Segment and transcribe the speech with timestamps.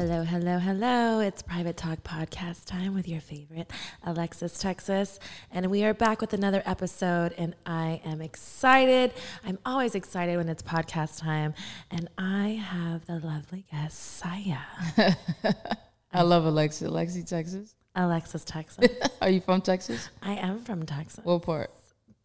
[0.00, 1.18] Hello, hello, hello.
[1.18, 3.68] It's Private Talk Podcast time with your favorite
[4.04, 5.18] Alexis Texas.
[5.50, 9.12] And we are back with another episode, and I am excited.
[9.44, 11.52] I'm always excited when it's podcast time.
[11.90, 15.16] And I have the lovely guest, Siya.
[16.12, 16.86] I love Alexis.
[16.86, 17.74] Alexis, Texas.
[17.96, 18.86] Alexis Texas.
[19.20, 20.10] Are you from Texas?
[20.22, 21.72] I am from Texas, What part?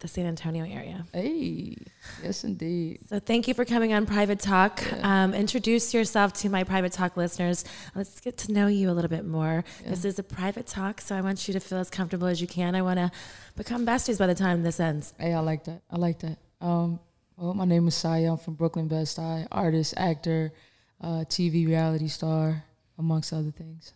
[0.04, 1.06] The San Antonio area.
[1.14, 1.78] Hey,
[2.22, 2.98] yes, indeed.
[3.08, 4.82] So thank you for coming on Private Talk.
[5.02, 7.64] Um, introduce yourself to my Private Talk listeners.
[7.94, 9.64] Let's get to know you a little bit more.
[9.82, 12.46] This is a private talk, so I want you to feel as comfortable as you
[12.46, 12.74] can.
[12.74, 13.10] I want to
[13.56, 15.14] become besties by the time this ends.
[15.18, 15.80] Hey, I like that.
[15.90, 16.36] I like that.
[16.60, 17.00] Um,
[17.38, 18.32] well, my name is Siya.
[18.32, 20.52] I'm from Brooklyn Bed-Stuy, artist, actor,
[21.00, 22.62] uh, TV reality star,
[22.98, 23.94] amongst other things.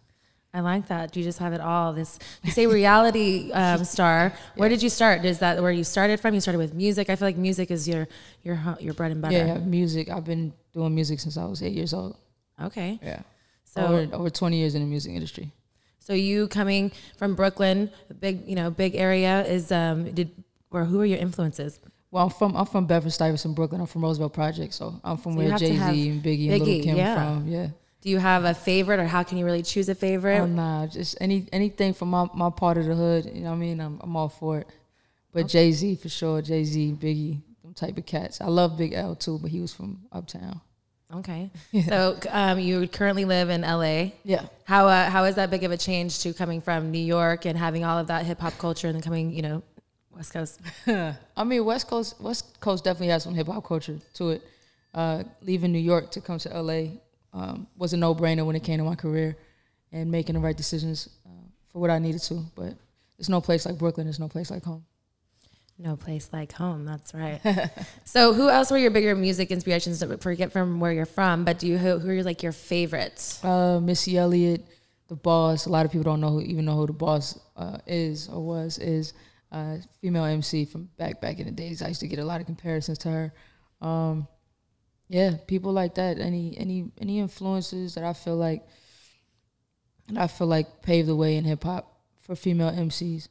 [0.59, 1.15] I like that.
[1.15, 1.93] You just have it all.
[1.93, 4.33] This you say reality um, star.
[4.57, 5.25] Where did you start?
[5.25, 6.35] Is that where you started from?
[6.35, 7.09] You started with music.
[7.11, 8.09] I feel like music is your
[8.43, 9.37] your your bread and butter.
[9.37, 10.11] Yeah, yeah, music.
[10.11, 12.17] I've been doing music since I was eight years old.
[12.61, 12.99] Okay.
[13.01, 13.23] Yeah.
[13.65, 15.53] So over, over 20 years in the music industry.
[16.01, 20.31] So you coming from Brooklyn, big you know big area is um did
[20.73, 21.79] or who are your influences?
[22.11, 23.81] Well, I'm from I'm from Bedford Stuyvesant, Brooklyn.
[23.81, 26.67] I'm from Roosevelt Project, so I'm from So where Jay Z and Biggie and Little
[26.67, 27.15] Biggie, Kim yeah.
[27.15, 27.47] from.
[27.47, 27.69] Yeah.
[28.01, 30.39] Do you have a favorite, or how can you really choose a favorite?
[30.41, 33.27] Oh nah, just any anything from my, my part of the hood.
[33.27, 33.81] You know what I mean?
[33.81, 34.69] I'm I'm all for it.
[35.33, 38.41] But Jay Z for sure, Jay Z, Biggie, them type of cats.
[38.41, 40.61] I love Big L too, but he was from Uptown.
[41.15, 41.51] okay.
[41.89, 44.13] So um, you currently live in LA.
[44.25, 44.47] Yeah.
[44.65, 47.59] How uh, how is that big of a change to coming from New York and
[47.59, 49.63] having all of that hip hop culture and then coming you know
[50.15, 50.61] West Coast?
[50.87, 54.43] I mean, West Coast West Coast definitely has some hip hop culture to it.
[54.95, 56.83] Uh, leaving New York to come to LA
[57.33, 59.37] um, was a no brainer when it came to my career
[59.93, 62.45] and making the right decisions uh, for what I needed to.
[62.55, 62.75] But
[63.17, 64.07] there's no place like Brooklyn.
[64.07, 64.85] There's no place like home.
[65.79, 66.85] No place like home.
[66.85, 67.41] That's right.
[68.05, 70.03] so, who else were your bigger music inspirations?
[70.21, 73.43] Forget from where you're from, but do you who, who are like your favorites?
[73.45, 74.67] Uh, Missy Elliott,
[75.07, 75.67] the boss.
[75.67, 78.45] A lot of people don't know who, even know who the boss uh, is or
[78.45, 79.13] was is.
[79.51, 81.81] Uh, female MC from back back in the days.
[81.81, 83.33] I used to get a lot of comparisons to her.
[83.81, 84.29] Um,
[85.09, 86.19] yeah, people like that.
[86.19, 88.67] Any any any influences that I feel like
[90.09, 93.29] that I feel like paved the way in hip hop for female MCs.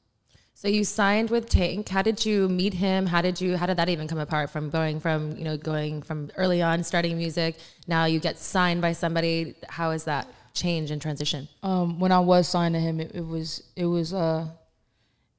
[0.55, 1.87] So you signed with Tank.
[1.87, 3.05] How did you meet him?
[3.05, 3.57] How did you?
[3.57, 4.49] How did that even come apart?
[4.49, 7.57] From going from you know going from early on starting music,
[7.87, 9.53] now you get signed by somebody.
[9.69, 11.47] How is that change and transition?
[11.61, 14.47] um, when I was signed to him, it, it was it was uh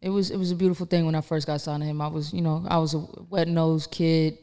[0.01, 2.01] it was it was a beautiful thing when I first got signed to him.
[2.01, 4.39] I was you know I was a wet nosed kid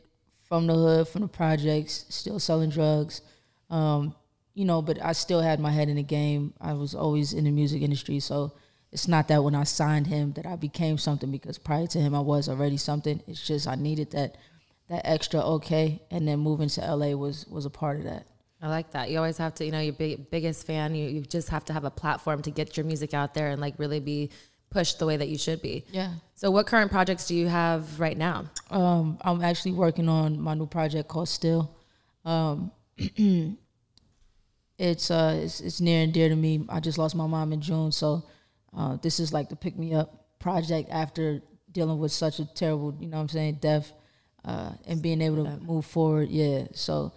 [0.47, 3.21] from the hood, from the projects, still selling drugs,
[3.69, 4.15] um,
[4.53, 6.53] you know, but I still had my head in the game.
[6.61, 8.53] I was always in the music industry, so
[8.91, 12.15] it's not that when I signed him that I became something because prior to him
[12.15, 13.21] I was already something.
[13.27, 14.37] It's just I needed that
[14.87, 18.27] that extra okay, and then moving to LA was was a part of that.
[18.61, 19.09] I like that.
[19.09, 20.95] You always have to, you know, your big, biggest fan.
[20.95, 23.59] You you just have to have a platform to get your music out there and
[23.59, 24.29] like really be
[24.75, 25.85] pushed the way that you should be.
[25.91, 26.11] Yeah.
[26.35, 28.45] So, what current projects do you have right now?
[28.69, 31.75] Um, I'm actually working on my new project called Still.
[32.25, 32.71] Um,
[34.77, 36.65] it's uh, it's, it's near and dear to me.
[36.67, 38.25] I just lost my mom in June, so
[38.77, 42.95] uh, this is like the pick me up project after dealing with such a terrible,
[42.99, 43.91] you know, what I'm saying, death,
[44.43, 46.29] uh, and being able to move forward.
[46.29, 47.13] Yeah, so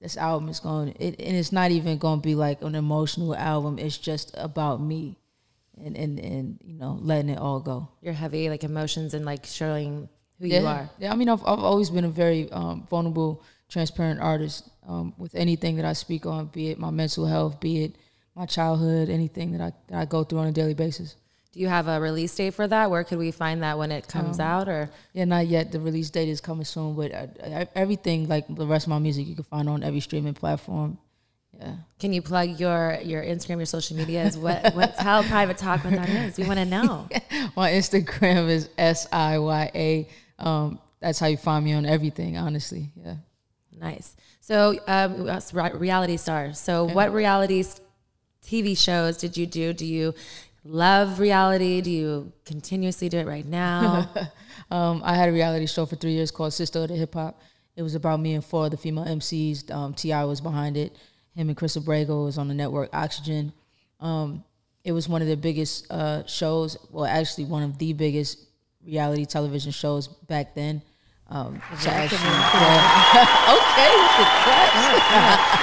[0.00, 3.34] this album is going, it, and it's not even going to be like an emotional
[3.34, 3.78] album.
[3.78, 5.17] It's just about me,
[5.84, 7.88] and and and you know, letting it all go.
[8.02, 10.08] Your heavy like emotions and like showing
[10.38, 10.60] who yeah.
[10.60, 10.90] you are.
[10.98, 15.34] Yeah, I mean, I've, I've always been a very um, vulnerable, transparent artist um, with
[15.34, 17.96] anything that I speak on, be it my mental health, be it
[18.34, 21.16] my childhood, anything that I, that I go through on a daily basis.
[21.52, 22.90] Do you have a release date for that?
[22.90, 24.68] Where could we find that when it comes out?
[24.68, 25.72] Or Yeah, not yet.
[25.72, 28.98] The release date is coming soon, but uh, uh, everything, like the rest of my
[28.98, 30.98] music, you can find on every streaming platform.
[31.58, 31.74] Yeah.
[31.98, 34.38] can you plug your your Instagram, your social medias?
[34.38, 36.38] What what tell private talk what that is?
[36.38, 37.08] We want to know.
[37.56, 40.08] My Instagram is S I Y A.
[40.38, 42.90] Um, that's how you find me on everything, honestly.
[42.96, 43.16] Yeah.
[43.78, 44.16] Nice.
[44.40, 45.28] So, um,
[45.78, 46.58] reality stars.
[46.58, 47.64] So, what reality
[48.44, 49.72] TV shows did you do?
[49.72, 50.14] Do you
[50.64, 51.80] love reality?
[51.80, 54.08] Do you continuously do it right now?
[54.70, 57.40] Um, I had a reality show for three years called Sisterhood of Hip Hop.
[57.74, 59.70] it was about me and four of the female MCs.
[59.70, 60.24] Um, T.I.
[60.24, 60.94] was behind it.
[61.38, 63.52] Him and Chris Abrego was on the network Oxygen.
[64.00, 64.42] Um,
[64.82, 66.76] it was one of the biggest uh, shows.
[66.90, 68.44] Well, actually, one of the biggest
[68.84, 70.82] reality television shows back then.
[71.28, 73.54] Um, to actually, yeah.
[73.54, 74.82] okay with the claps.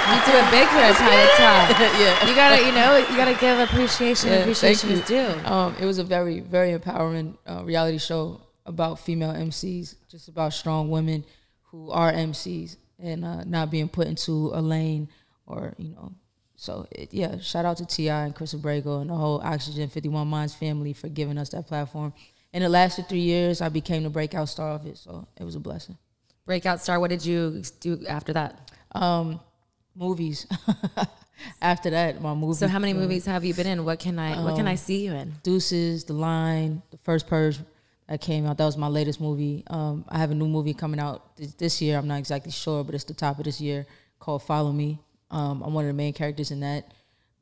[0.08, 1.80] You do it big a private talk.
[2.00, 2.26] yeah.
[2.26, 4.30] You gotta, you know, you gotta give appreciation.
[4.30, 5.28] Yeah, appreciation is due.
[5.44, 10.54] Um, it was a very, very empowering uh, reality show about female MCs, just about
[10.54, 11.26] strong women
[11.64, 15.10] who are MCs and uh, not being put into a lane
[15.46, 16.14] or you know.
[16.58, 18.26] So it, yeah, shout out to T.I.
[18.26, 21.68] and Chris Abrego and the whole Oxygen Fifty One Minds family for giving us that
[21.68, 22.14] platform.
[22.54, 23.62] And it lasted three years.
[23.62, 25.98] I became the breakout star of it, so it was a blessing.
[26.46, 27.00] Breakout star.
[27.00, 28.72] What did you do after that?
[28.94, 29.42] Um,
[29.96, 30.48] movies.
[31.62, 32.58] After that, my movie.
[32.58, 33.86] So how many movies have you been in?
[33.86, 35.34] What can I, what can I see you in?
[35.44, 37.60] Deuces, The Line, The First Purge
[38.08, 38.58] that came out.
[38.58, 39.64] That was my latest movie.
[39.68, 41.98] Um, I have a new movie coming out this, this year.
[41.98, 43.86] I'm not exactly sure, but it's the top of this year
[44.20, 45.00] called Follow Me.
[45.32, 46.94] Um, I'm one of the main characters in that.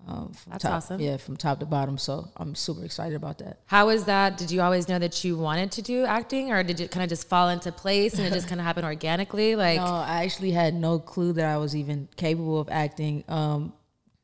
[0.05, 0.99] Um, from That's top, awesome.
[0.99, 1.97] Yeah, from top to bottom.
[1.97, 3.59] So I'm super excited about that.
[3.67, 4.37] How was that?
[4.37, 7.09] Did you always know that you wanted to do acting, or did it kind of
[7.09, 9.55] just fall into place and it just kind of happened organically?
[9.55, 13.23] Like, No, I actually had no clue that I was even capable of acting.
[13.29, 13.73] Um,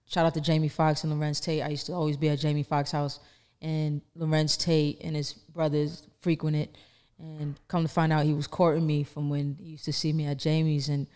[0.05, 1.63] shout out to Jamie Foxx and Larenz Tate.
[1.63, 3.19] I used to always be at Jamie Foxx's house,
[3.61, 6.75] and Larenz Tate and his brothers frequent it.
[7.19, 10.11] And come to find out, he was courting me from when he used to see
[10.11, 11.07] me at Jamie's, and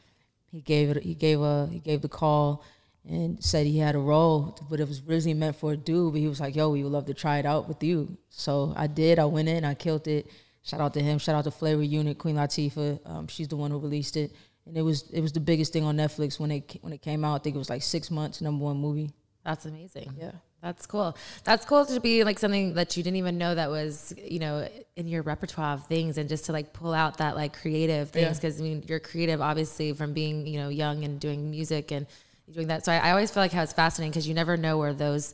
[0.54, 1.04] he gave it.
[1.04, 2.64] He gave a he gave the call
[3.10, 6.14] and said he had a role, but it was originally meant for a dude.
[6.14, 8.72] But he was like, "Yo, we would love to try it out with you." So
[8.78, 9.18] I did.
[9.18, 9.66] I went in.
[9.66, 10.28] I killed it.
[10.62, 11.18] Shout out to him.
[11.18, 13.00] Shout out to Flavor Unit, Queen Latifah.
[13.06, 14.32] Um, she's the one who released it,
[14.68, 17.26] and it was it was the biggest thing on Netflix when it when it came
[17.26, 17.34] out.
[17.34, 19.12] I think it was like six months, number one movie.
[19.44, 20.14] that's amazing.
[20.18, 20.34] Yeah.
[20.64, 21.18] That's cool.
[21.44, 24.66] That's cool to be like something that you didn't even know that was, you know,
[24.96, 28.38] in your repertoire of things and just to like pull out that like creative things.
[28.38, 28.50] Yeah.
[28.50, 32.08] Cause I mean, you're creative obviously from being, you know, young and doing music and
[32.50, 32.86] doing that.
[32.86, 35.34] So I, I always feel like how it's fascinating because you never know where those,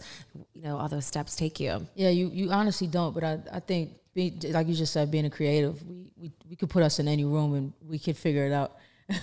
[0.55, 1.85] you know, all those steps take you.
[1.93, 5.25] Yeah, you, you honestly don't, but I, I think be, like you just said, being
[5.25, 8.47] a creative, we, we we could put us in any room and we could figure
[8.47, 8.77] it out.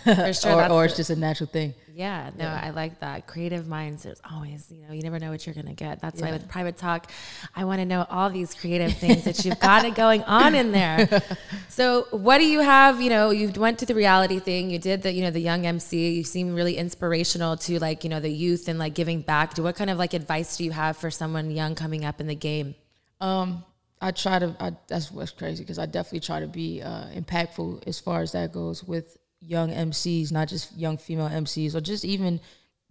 [0.05, 0.63] For sure.
[0.63, 1.75] or, or it's just a natural thing.
[1.97, 3.27] Yeah, no, I like that.
[3.27, 5.99] Creative minds, there's always, you know, you never know what you're going to get.
[6.03, 7.11] That's why with private talk,
[7.55, 10.73] I want to know all these creative things that you've got it going on in
[10.73, 11.23] there.
[11.69, 13.03] So, what do you have?
[13.03, 15.67] You know, you went to the reality thing, you did the, you know, the young
[15.67, 19.53] MC, you seem really inspirational to like, you know, the youth and like giving back.
[19.53, 22.29] Do what kind of like advice do you have for someone young coming up in
[22.29, 22.77] the game?
[23.21, 23.63] Um,
[24.01, 24.57] I try to.
[24.59, 28.33] I, that's what's crazy because I definitely try to be uh, impactful as far as
[28.33, 32.41] that goes with young MCs, not just young female MCs or just even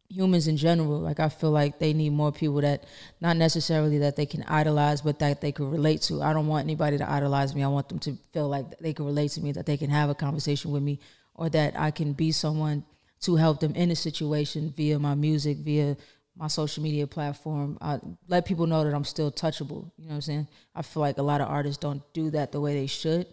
[0.09, 0.99] humans in general.
[0.99, 2.83] Like I feel like they need more people that
[3.21, 6.21] not necessarily that they can idolize, but that they can relate to.
[6.21, 7.63] I don't want anybody to idolize me.
[7.63, 10.09] I want them to feel like they can relate to me, that they can have
[10.09, 10.99] a conversation with me,
[11.33, 12.85] or that I can be someone
[13.21, 15.97] to help them in a situation via my music, via
[16.37, 17.77] my social media platform.
[17.81, 19.89] I let people know that I'm still touchable.
[19.97, 20.47] You know what I'm saying?
[20.75, 23.27] I feel like a lot of artists don't do that the way they should.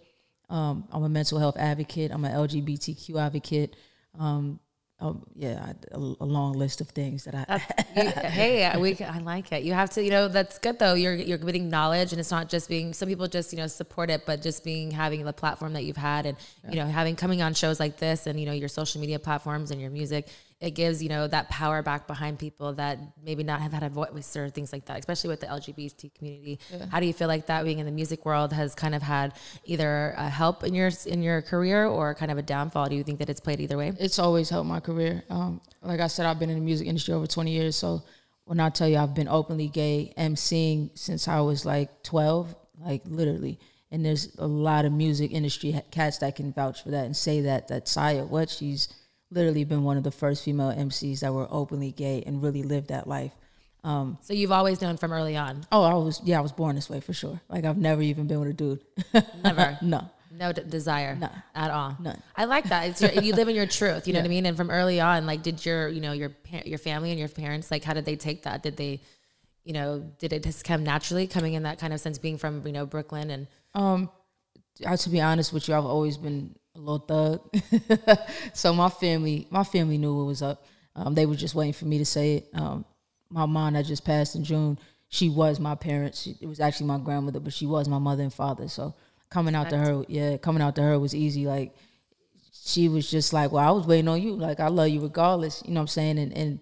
[0.53, 2.13] Um, I'm a mental health advocate.
[2.13, 3.75] I'm an LGBTQ advocate.
[4.19, 4.61] Um,
[5.01, 7.61] um, yeah, I, a, a long list of things that I.
[7.95, 9.65] You, hey, we I like it.
[9.65, 10.95] You have to, you know, that's good though.
[10.95, 12.95] You're you're giving knowledge, and it's not just being.
[12.95, 15.99] Some people just you know support it, but just being having the platform that you've
[15.99, 16.39] had, and
[16.71, 19.71] you know having coming on shows like this, and you know your social media platforms
[19.71, 20.29] and your music,
[20.63, 23.89] it gives you know that power back behind people that maybe not have had a
[23.89, 26.61] voice or things like that, especially with the LGBT community.
[26.91, 29.35] How do you feel like that being in the music world has kind of had
[29.65, 32.89] either a help in your in your career or kind of a downfall?
[32.89, 33.93] Do you think that it's played either way?
[33.99, 35.25] it's always helped my career.
[35.29, 37.75] Um, like I said, I've been in the music industry over 20 years.
[37.75, 38.03] So
[38.45, 43.03] when I tell you I've been openly gay, emceeing since I was like 12, like
[43.07, 43.59] literally.
[43.91, 47.41] And there's a lot of music industry cats that can vouch for that and say
[47.43, 48.89] that, that Siya, what she's
[49.33, 52.89] literally been one of the first female MCs that were openly gay and really lived
[52.89, 53.33] that life.
[53.85, 55.65] Um, So you've always known from early on.
[55.73, 57.41] oh, I was, yeah, I was born this way for sure.
[57.49, 58.81] Like I've never even been with a dude.
[59.43, 59.79] Never.
[59.83, 60.09] no.
[60.31, 61.43] No d- desire None.
[61.55, 61.97] at all.
[62.01, 62.21] None.
[62.37, 62.89] I like that.
[62.89, 64.07] It's your, you live in your truth.
[64.07, 64.23] You know Yeah.
[64.25, 64.47] what I mean.
[64.47, 66.31] And from early on, like, did your you know your
[66.65, 68.63] your family and your parents like how did they take that?
[68.63, 69.01] Did they,
[69.65, 72.67] you know, did it just come naturally coming in that kind of sense, being from
[72.67, 74.09] you know Brooklyn and Um,
[74.87, 78.19] I, to be honest with you, I've always been a little thug.
[78.53, 80.65] so my family, my family knew what was up.
[80.95, 82.49] Um, they were just waiting for me to say it.
[82.55, 82.85] Um,
[83.31, 86.23] my mom that just passed in June, she was my parents.
[86.23, 88.69] She, it was actually my grandmother, but she was my mother and father.
[88.69, 88.95] So
[89.31, 91.47] coming out to her, yeah, coming out to her was easy.
[91.47, 91.75] Like
[92.53, 94.37] she was just like, well, I was waiting on you.
[94.37, 95.63] Like I love you regardless.
[95.65, 96.19] You know what I'm saying?
[96.19, 96.61] And and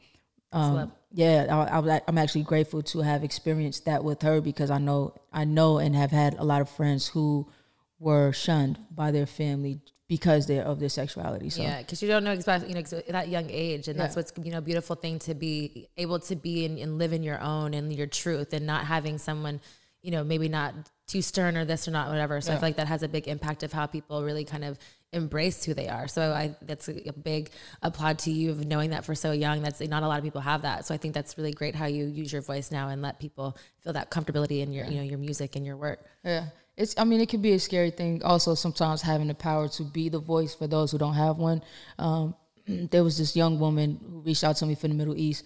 [0.52, 4.78] um, yeah, I, I, I'm actually grateful to have experienced that with her because I
[4.78, 7.48] know I know and have had a lot of friends who
[7.98, 11.48] were shunned by their family because they're of their sexuality.
[11.50, 14.22] So Yeah, because you don't know exactly, you know, that young age, and that's Yeah.
[14.22, 17.40] what's you know beautiful thing to be able to be and, and live in your
[17.40, 19.60] own and your truth, and not having someone,
[20.02, 20.74] you know, maybe not
[21.06, 22.40] too stern or this or not whatever.
[22.40, 24.78] So I feel like that has a big impact of how people really kind of
[25.12, 26.08] embrace who they are.
[26.08, 27.50] So I that's a, a big
[27.80, 29.62] applaud to you of knowing that for so young.
[29.62, 30.86] That's not a lot of people have that.
[30.86, 33.56] So I think that's really great how you use your voice now and let people
[33.78, 36.04] feel that comfortability in your you know your music and your work.
[36.24, 36.46] Yeah.
[36.80, 39.82] It's I mean it can be a scary thing also sometimes having the power to
[39.84, 41.62] be the voice for those who don't have one.
[41.98, 42.34] Um,
[42.66, 45.44] there was this young woman who reached out to me from the Middle East.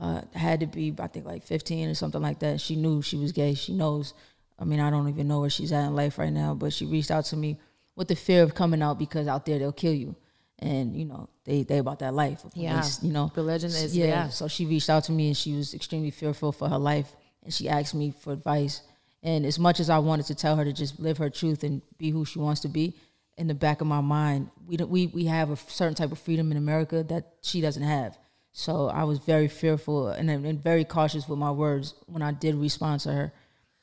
[0.00, 2.60] Uh, had to be I think like 15 or something like that.
[2.60, 3.54] She knew she was gay.
[3.54, 4.12] She knows.
[4.58, 6.84] I mean I don't even know where she's at in life right now, but she
[6.86, 7.60] reached out to me
[7.94, 10.16] with the fear of coming out because out there they'll kill you.
[10.58, 12.42] And you know they they about that life.
[12.54, 12.82] Yeah.
[13.02, 14.06] You know Religion is- yeah.
[14.06, 14.28] yeah.
[14.30, 17.54] So she reached out to me and she was extremely fearful for her life and
[17.54, 18.82] she asked me for advice.
[19.22, 21.80] And as much as I wanted to tell her to just live her truth and
[21.98, 22.94] be who she wants to be,
[23.38, 26.18] in the back of my mind, we don't, we we have a certain type of
[26.18, 28.18] freedom in America that she doesn't have.
[28.52, 32.54] So I was very fearful and, and very cautious with my words when I did
[32.54, 33.32] respond to her.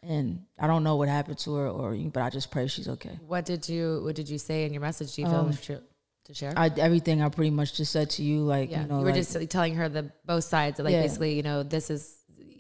[0.04, 3.18] And I don't know what happened to her, or but I just pray she's okay.
[3.28, 5.16] What did you What did you say in your message?
[5.16, 5.82] Do you feel um, to,
[6.26, 6.54] to share?
[6.56, 9.12] I, everything I pretty much just said to you, like Yeah, you know, you were
[9.12, 10.80] like- just telling her the both sides.
[10.80, 11.02] Like Yeah.
[11.02, 12.19] basically, you know, this is,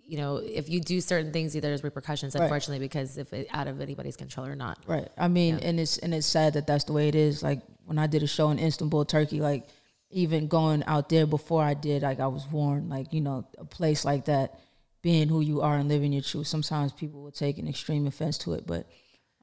[0.09, 2.33] you know, if you do certain things, either there's repercussions.
[2.35, 2.43] Right.
[2.43, 4.79] Unfortunately, because if it out of anybody's control or not.
[4.87, 5.07] Right.
[5.17, 5.67] I mean, Yeah.
[5.67, 7.43] and it's and it's sad that that's the way it is.
[7.43, 9.67] Like when I did a show in Istanbul, Turkey, like
[10.09, 13.65] even going out there before I did, like I was warned, like you know, a
[13.65, 14.59] place like that,
[15.03, 16.47] being who you are and living your truth.
[16.47, 18.87] Sometimes people will take an extreme offense to it, but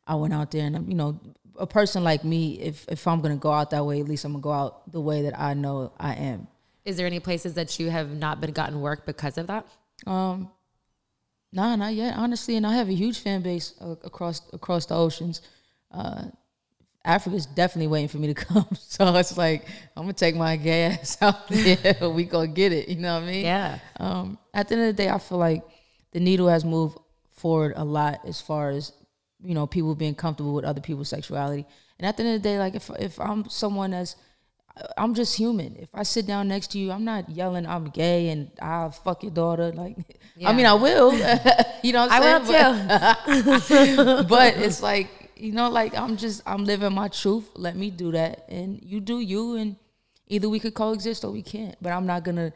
[0.07, 1.21] I went out there, and you know,
[1.59, 4.33] a person like me, if if I'm gonna go out that way, at least I'm
[4.33, 6.49] gonna go out the way that I know I am.
[6.85, 9.67] Is there any places that you have not been gotten work because of that?
[10.07, 10.51] Um,
[11.57, 12.57] nah, not yet, honestly.
[12.57, 15.41] And I have a huge fan base uh, across across the oceans.
[15.91, 16.25] Uh,
[17.05, 20.85] Africa's definitely waiting for me to come, so it's like I'm gonna take my gay
[20.85, 22.11] ass out there.
[22.11, 22.89] we gonna get it.
[22.89, 23.45] You know what I mean?
[23.45, 23.79] Yeah.
[23.99, 25.65] Um, at the end of the day, I feel like
[26.13, 26.99] the needle has moved
[27.31, 28.93] forward a lot as far as
[29.41, 31.67] you know people being comfortable with other people's sexuality.
[31.99, 34.17] And at the end of the day, like if if I'm someone that's
[34.97, 35.77] I'm just human.
[35.77, 39.23] If I sit down next to you, I'm not yelling I'm gay and I'll fuck
[39.23, 39.73] your daughter.
[39.73, 40.51] Like, Yeah.
[40.51, 41.13] I mean, I will.
[41.83, 44.07] you know, what I'm I will too.
[44.07, 47.49] But, but it's like you know, like I'm just I'm living my truth.
[47.55, 49.77] Let me do that, and you do you, and
[50.29, 51.77] either we could coexist or we can't.
[51.81, 52.53] But I'm not gonna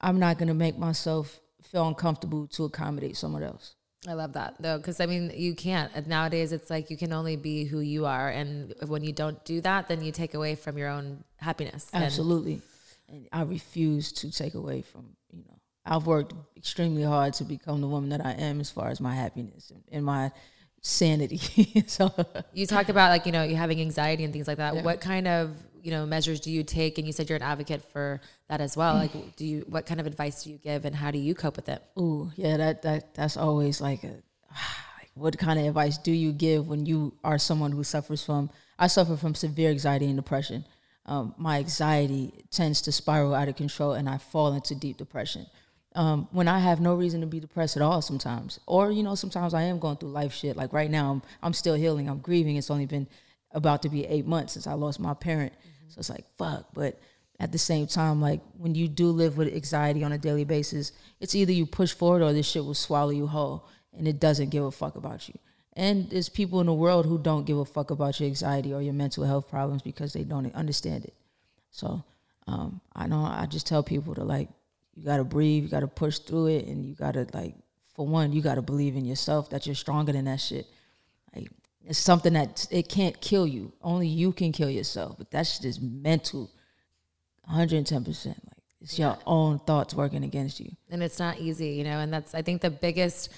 [0.00, 3.74] I'm not gonna make myself feel uncomfortable to accommodate someone else.
[4.06, 6.06] I love that though, because I mean, you can't.
[6.06, 9.60] Nowadays, it's like you can only be who you are, and when you don't do
[9.62, 11.88] that, then you take away from your own happiness.
[11.92, 12.60] And- Absolutely.
[13.08, 17.82] And I refuse to take away from, you know, I've worked extremely hard to become
[17.82, 20.32] the woman that I am as far as my happiness and, and my
[20.80, 21.84] sanity.
[21.86, 22.12] so
[22.52, 24.74] you talked about like you know you having anxiety and things like that.
[24.76, 24.82] Yeah.
[24.82, 26.98] What kind of you know measures do you take?
[26.98, 28.94] And you said you're an advocate for that as well.
[28.94, 31.56] Like, do you what kind of advice do you give, and how do you cope
[31.56, 31.82] with it?
[31.98, 34.08] Ooh, yeah, that that that's always like a
[34.98, 38.50] like what kind of advice do you give when you are someone who suffers from
[38.78, 40.64] I suffer from severe anxiety and depression.
[41.06, 45.46] Um, my anxiety tends to spiral out of control and I fall into deep depression.
[45.94, 48.58] Um, when I have no reason to be depressed at all sometimes.
[48.66, 50.56] Or, you know, sometimes I am going through life shit.
[50.56, 52.08] Like right now I'm I'm still healing.
[52.08, 52.56] I'm grieving.
[52.56, 53.06] It's only been
[53.52, 55.52] about to be eight months since I lost my parent.
[55.94, 56.66] So it's like fuck.
[56.74, 56.98] But
[57.40, 60.92] at the same time, like when you do live with anxiety on a daily basis,
[61.20, 64.50] it's either you push forward or this shit will swallow you whole and it doesn't
[64.50, 65.34] give a fuck about you.
[65.76, 68.82] And there's people in the world who don't give a fuck about your anxiety or
[68.82, 71.14] your mental health problems because they don't understand it.
[71.70, 72.04] So
[72.46, 74.48] um, I know I just tell people to like,
[74.94, 77.54] you gotta breathe, you gotta push through it, and you gotta like,
[77.94, 80.66] for one, you gotta believe in yourself that you're stronger than that shit.
[81.34, 81.48] Like
[81.86, 83.72] it's something that it can't kill you.
[83.82, 85.16] Only you can kill yourself.
[85.18, 86.50] But that's just mental,
[87.44, 88.38] 110 percent.
[88.46, 90.70] Like it's your own thoughts working against you.
[90.90, 91.98] and it's not easy, you know.
[91.98, 93.30] And that's I think the biggest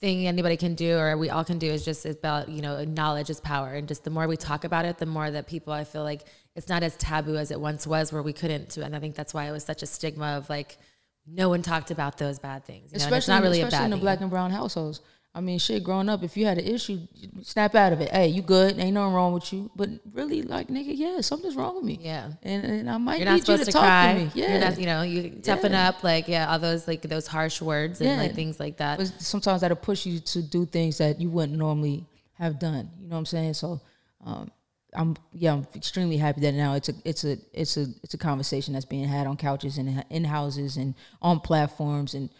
[0.00, 3.30] thing anybody can do, or we all can do, is just about you know knowledge
[3.30, 5.84] is power, and just the more we talk about it, the more that people I
[5.84, 8.76] feel like it's not as taboo as it once was, where we couldn't.
[8.76, 10.78] And I think that's why it was such a stigma of like
[11.26, 12.92] no one talked about those bad things.
[12.92, 13.06] You know?
[13.06, 15.00] and it's not really a especially in the black and brown households.
[15.36, 17.00] I mean, shit, growing up, if you had an issue,
[17.42, 18.10] snap out of it.
[18.12, 18.78] Hey, you good?
[18.78, 19.68] Ain't nothing wrong with you.
[19.74, 21.98] But really, like, nigga, yeah, something's wrong with me.
[22.00, 22.30] Yeah.
[22.44, 24.12] And, and I might You're not need you supposed to, to, talk cry.
[24.12, 24.30] to me.
[24.34, 24.50] Yeah.
[24.52, 25.88] You're not, you know, you toughen Yeah.
[25.88, 28.16] up, like yeah, all those like those harsh words and Yeah.
[28.16, 28.98] like things like that.
[28.98, 32.88] But sometimes that'll push you to do things that you wouldn't normally have done.
[33.00, 33.54] You know what I'm saying?
[33.54, 33.80] So,
[34.24, 34.52] um,
[34.92, 38.18] I'm yeah, I'm extremely happy that now it's a it's a it's a it's a
[38.18, 42.30] conversation that's being had on couches and in houses and on platforms and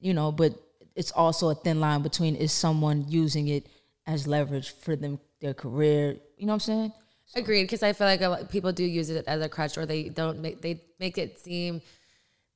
[0.00, 0.54] you know, but
[1.00, 3.66] it's also a thin line between is someone using it
[4.06, 6.18] as leverage for them their career.
[6.36, 6.92] You know what I'm saying?
[7.34, 9.86] Agreed, because I feel like a lot, people do use it as a crutch, or
[9.86, 11.80] they don't make they make it seem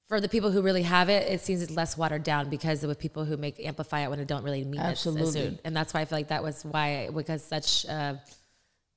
[0.08, 2.98] for the people who really have it, it seems it's less watered down because with
[2.98, 5.22] people who make amplify it when it don't really mean Absolutely.
[5.22, 5.28] it.
[5.28, 8.20] Absolutely, and that's why I feel like that was why because such a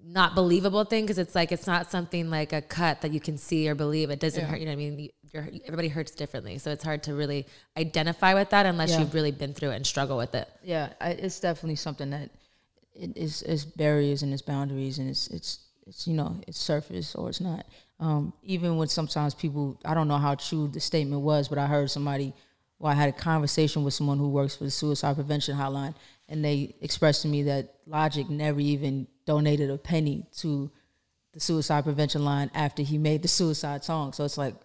[0.04, 3.38] not believable thing because it's like it's not something like a cut that you can
[3.38, 4.10] see or believe.
[4.10, 4.60] It doesn't hurt.
[4.60, 5.10] You know I mean?
[5.34, 9.00] You're, everybody hurts differently, so it's hard to really identify with that unless Yeah.
[9.00, 10.48] you've really been through it and struggle with it.
[10.64, 12.30] Yeah, I, it's definitely something that
[12.94, 17.16] it is it's barriers and its boundaries and it's it's it's you know it's surface
[17.16, 17.66] or it's not.
[18.00, 21.66] Um, even when sometimes people, I don't know how true the statement was, but I
[21.66, 22.34] heard somebody.
[22.80, 25.96] Well, I had a conversation with someone who works for the suicide prevention hotline,
[26.30, 30.72] and they expressed to me that Logic never even donated a penny to
[31.34, 34.14] the suicide prevention line after he made the suicide song.
[34.14, 34.56] So it's like,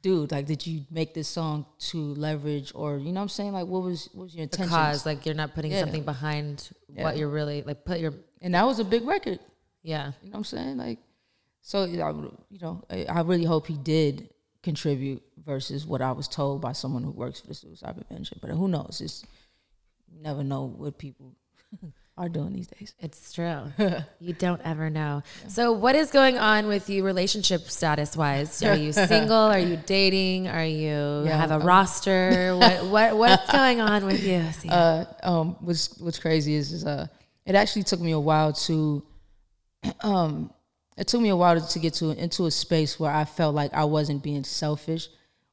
[0.00, 3.52] dude, like, did you make this song to leverage, or you know, what I'm saying,
[3.52, 4.70] like, what was what was your intention?
[4.70, 5.80] cause, like you're not putting Yeah.
[5.80, 7.84] something behind what you're really like.
[7.84, 9.38] Put your and that was a big record.
[9.82, 10.12] yeah.
[10.22, 10.76] You know what I'm saying?
[10.78, 10.98] Like,
[11.60, 14.30] so you know, you know, I, I really hope he did
[14.62, 18.38] contribute versus what I was told by someone who works for the suicide prevention.
[18.40, 19.00] But who knows?
[19.04, 19.24] It's
[20.08, 21.34] you never know what people
[22.22, 22.94] are doing these days.
[23.00, 23.62] It's true.
[24.20, 25.22] you don't ever know.
[25.48, 28.62] So, what is going on with you, relationship status wise?
[28.62, 29.36] Are you single?
[29.36, 30.46] Are you dating?
[30.48, 32.56] Are you Yeah, have a I'm- roster?
[32.60, 34.44] what what what's going on with you?
[34.70, 37.06] Uh, um, what's what's crazy is, is uh,
[37.44, 39.02] it actually took me a while to,
[40.02, 40.52] um,
[40.96, 43.74] it took me a while to get to into a space where I felt like
[43.74, 45.08] I wasn't being selfish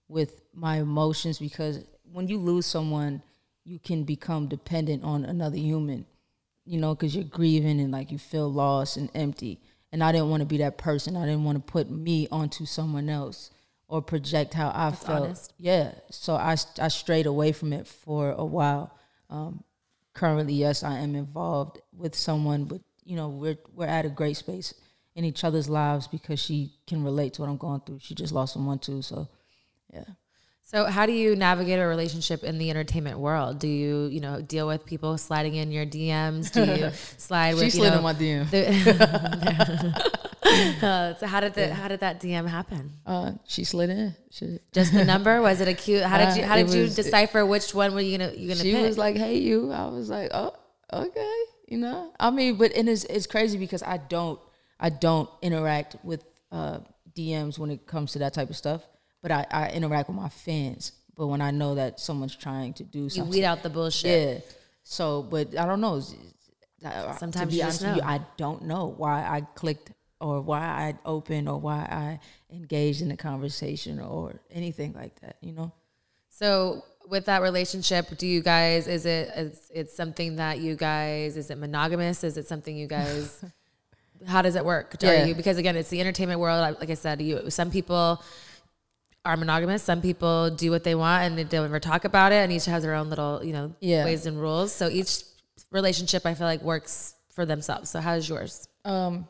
[0.07, 3.21] with my emotions because when you lose someone,
[3.63, 6.05] you can become dependent on another human,
[6.69, 9.59] you know, because you're grieving and like you feel lost and empty.
[9.91, 11.17] And I didn't want to be that person.
[11.17, 13.49] I didn't want to put me onto someone else
[13.87, 15.23] or project how I felt.
[15.23, 15.53] honest.
[15.57, 15.93] Yeah.
[16.11, 18.95] So I, I strayed away from it for a while.
[19.31, 19.63] Um,
[20.13, 24.37] currently, yes, I am involved with someone, but you know, we're we're at a great
[24.37, 24.75] space
[25.15, 27.97] in each other's lives because she can relate to what I'm going through.
[27.99, 29.27] She just lost someone too, so
[29.91, 30.03] yeah.
[30.71, 33.59] So, how do you navigate a relationship in the entertainment world?
[33.59, 36.51] Do you you know deal with people sliding in your DMs?
[36.51, 38.49] Do you slide with She you slid know, in my DM.
[38.51, 40.19] the-
[40.81, 42.91] Uh, so how did the how did that DM happen?
[43.05, 44.15] Uh, she slid in.
[44.31, 45.41] She, Just the number?
[45.41, 46.01] Was it a cute?
[46.03, 48.47] How did you Uh, how did you was- decipher which one were you gonna you
[48.47, 48.81] gonna she pick?
[48.81, 50.53] was like, "Hey, you." I was like, "Oh,
[50.91, 51.35] okay."
[51.67, 54.39] You know, I mean, but and it's it's crazy because I don't
[54.79, 56.79] I don't interact with uh,
[57.15, 58.81] DMs when it comes to that type of stuff,
[59.21, 60.91] but I, I interact with my fans.
[61.15, 64.43] But when I know that someone's trying to do you something, weed out the bullshit.
[64.45, 64.51] yeah.
[64.83, 66.01] So, but I don't know.
[67.17, 68.09] Sometimes to be you honest just with you.
[68.09, 72.19] I don't know why I clicked or why I opened or why I
[72.53, 75.35] engaged in a conversation or anything like that.
[75.41, 75.73] You know.
[76.29, 81.35] So with that relationship, do you guys is it is it's something that you guys
[81.35, 82.23] is it monogamous?
[82.23, 83.43] Is it something you guys
[84.27, 84.95] how does it work?
[85.03, 86.61] Are you because again it's the entertainment world.
[86.61, 88.23] like- Like I said, you some people
[89.29, 89.83] are monogamous.
[89.83, 92.37] Some people do what they want and they don't ever talk about it.
[92.43, 94.03] And each has their own little you know Yeah.
[94.05, 94.73] ways and rules.
[94.73, 95.23] So each
[95.71, 97.89] relationship I feel like works for themselves.
[97.89, 98.67] So how's yours?
[98.85, 99.27] Um,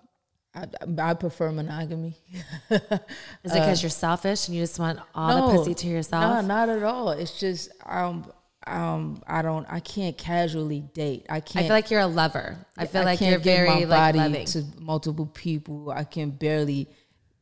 [0.55, 0.65] I,
[0.97, 2.17] I prefer monogamy.
[2.71, 6.23] Is it because you're selfish and you just want all the pussy to yourself?
[6.23, 7.11] No, not at all.
[7.11, 8.31] It's just um
[8.65, 11.25] um I don't I can't casually date.
[11.29, 11.57] I I can't.
[11.65, 12.57] I feel like you're a lover.
[12.77, 14.45] I feel like can't you're very my like body loving.
[14.47, 15.91] to multiple people.
[15.91, 16.89] I can barely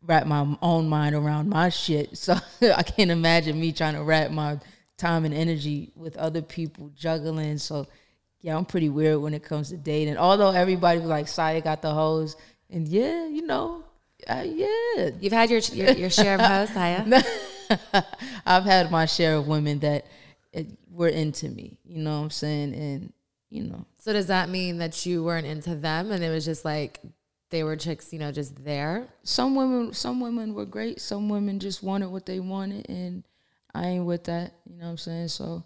[0.08, 2.18] wrap my own mind around my shit.
[2.18, 4.60] So I can't imagine me trying to wrap my
[4.98, 7.58] time and energy with other people juggling.
[7.60, 7.88] So
[8.42, 10.18] yeah, I'm pretty weird when it comes to dating.
[10.18, 12.36] Although everybody was like, "Siya got the hose,"
[12.70, 13.84] and yeah, you know,
[14.28, 17.24] uh, yeah, You've had your your, your share of hoes, Siya.
[18.46, 20.06] I've had my share of women that
[20.56, 21.78] uh, were into me.
[21.86, 22.74] You know what I'm saying?
[22.74, 23.14] And
[23.50, 26.66] you know, So does that mean that you weren't into them and it was just
[26.66, 27.00] like
[27.50, 29.08] they were chicks, you know, just there?
[29.24, 31.00] some women, some women were great.
[31.00, 33.24] Some women just wanted what they wanted, and
[33.74, 34.54] I ain't with that.
[34.66, 35.28] You know what I'm saying?
[35.30, 35.64] So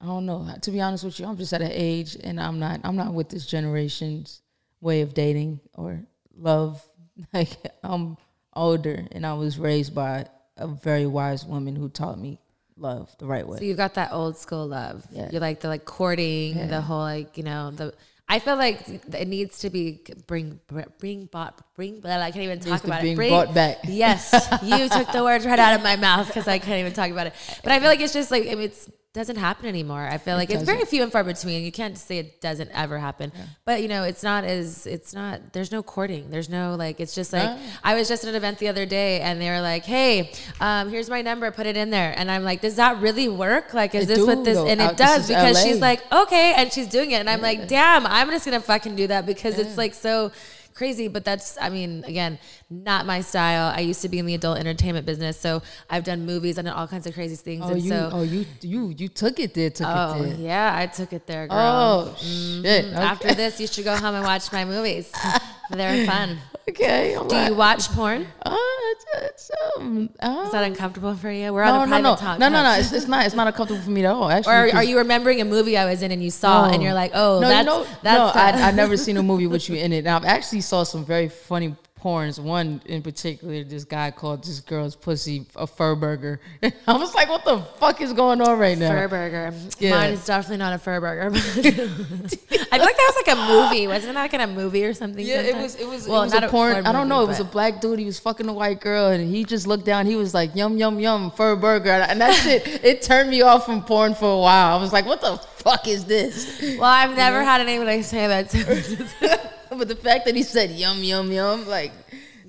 [0.00, 0.48] I don't know.
[0.60, 2.80] To be honest with you, I'm just at an age, and I'm not.
[2.84, 4.42] I'm not with this generation's
[4.80, 6.02] way of dating or
[6.36, 6.84] love.
[7.34, 7.50] Like
[7.84, 8.16] I'm
[8.54, 10.24] older, and I was raised by
[10.56, 12.40] a very wise woman who taught me
[12.80, 13.58] love the right way.
[13.58, 15.06] So you've got that old school love.
[15.10, 15.28] Yeah.
[15.30, 17.94] You're like the like courting, the whole like, you know, the
[18.30, 20.60] I feel like it needs to be bring
[21.00, 23.16] bring bought bring I can't even talk about being it.
[23.16, 23.78] Bring, brought back.
[23.88, 27.10] Yes, you took the words right out of my mouth because I can't even talk
[27.10, 27.34] about it.
[27.64, 30.06] But I feel like it's just like it's doesn't happen anymore.
[30.08, 31.64] I feel like it's very few and far between.
[31.64, 33.32] You can't say it doesn't ever happen.
[33.64, 35.52] But you know, it's not as it's not.
[35.52, 36.30] There's no courting.
[36.30, 37.00] There's no like.
[37.00, 39.60] It's just like I was just at an event the other day, and they were
[39.60, 41.50] like, "Hey, um, here's my number.
[41.50, 43.74] Put it in there." And I'm like, "Does that really work?
[43.74, 44.68] Like, is It this what this?" though.
[44.68, 45.62] And Uh, it does because LA.
[45.64, 48.94] she's like, "Okay," and she's doing it, and I'm like, "Damn, I'm just gonna fucking
[48.94, 50.30] do that because it's like so."
[50.72, 52.38] crazy, but that's, I mean, again,
[52.70, 53.72] not my style.
[53.74, 56.86] I used to be in the adult entertainment business, so I've done movies and all
[56.86, 57.62] kinds of crazy things.
[57.64, 60.36] Oh, and you, so, oh, you, you, you took it there, took oh, it there.
[60.36, 61.58] yeah, I took it there, girl.
[61.58, 62.84] Oh shit!
[62.86, 62.94] Okay.
[62.94, 65.12] After this, you should go home and watch my movies.
[65.70, 66.38] They're fun.
[66.68, 67.14] okay.
[67.14, 68.26] all Do you watch porn?
[68.42, 71.52] Uh, it's, it's, um, uh, Is that uncomfortable for you?
[71.52, 72.38] We're no, on a no, private no, talk.
[72.40, 72.72] no, no, no.
[72.72, 73.24] It's, it's not.
[73.24, 74.28] It's not uncomfortable for me at all.
[74.30, 76.94] Actually, Or are you remembering a movie I was in and you saw and you're
[76.94, 78.40] like, oh, no, that's, you know, that's no.
[78.40, 80.04] I, I never seen a movie with you in it.
[80.04, 82.38] Now, I've actually saw some very funny porns.
[82.38, 86.40] One in particular, this guy called this girl's pussy a fur burger.
[86.62, 88.90] I was like, what the fuck is going on right now?
[88.90, 89.54] fur burger.
[89.78, 89.90] Yeah.
[89.90, 91.30] Mine is definitely not a fur burger.
[91.36, 93.86] I feel like that was like a movie.
[93.86, 95.24] Wasn't that like in a movie or something?
[95.24, 95.76] Yeah, it was.
[95.76, 96.06] It was.
[96.06, 96.86] Well, it was not a porn.
[96.86, 97.22] I don't know.
[97.22, 97.98] It was a black dude.
[97.98, 100.06] He was fucking a white girl, and he just looked down.
[100.06, 102.84] He was like, "Yum yum yum, fur burger," and that shit.
[102.84, 104.76] It turned me off from porn for a while.
[104.78, 108.50] I was like, "What the fuck is this?" Well, I've never had anybody say that
[108.50, 109.36] to me.
[109.80, 111.90] But the fact that he said "yum yum yum," like,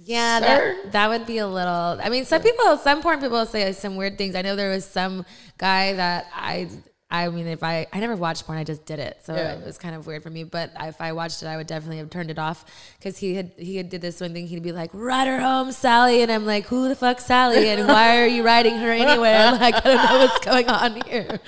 [0.04, 0.46] Yeah, Sir?
[0.84, 1.98] that, that would be a little.
[2.04, 4.36] I mean, some people, some porn people say some weird things.
[4.36, 5.26] I know there was some
[5.58, 6.67] guy that I,
[7.12, 9.54] I mean, if I, I never watched porn, I just did it, so Yeah.
[9.56, 10.43] it was kind of weird for me.
[10.45, 12.63] But if I watched it, I would definitely have turned it off
[12.97, 14.47] because he had he had did this one thing.
[14.47, 17.67] He'd be like, "Ride her home, Sally," and I'm like, "Who the fuck, Sally?
[17.69, 21.02] And why are you riding her anyway?" I'm Like, I don't know what's going on
[21.02, 21.39] here."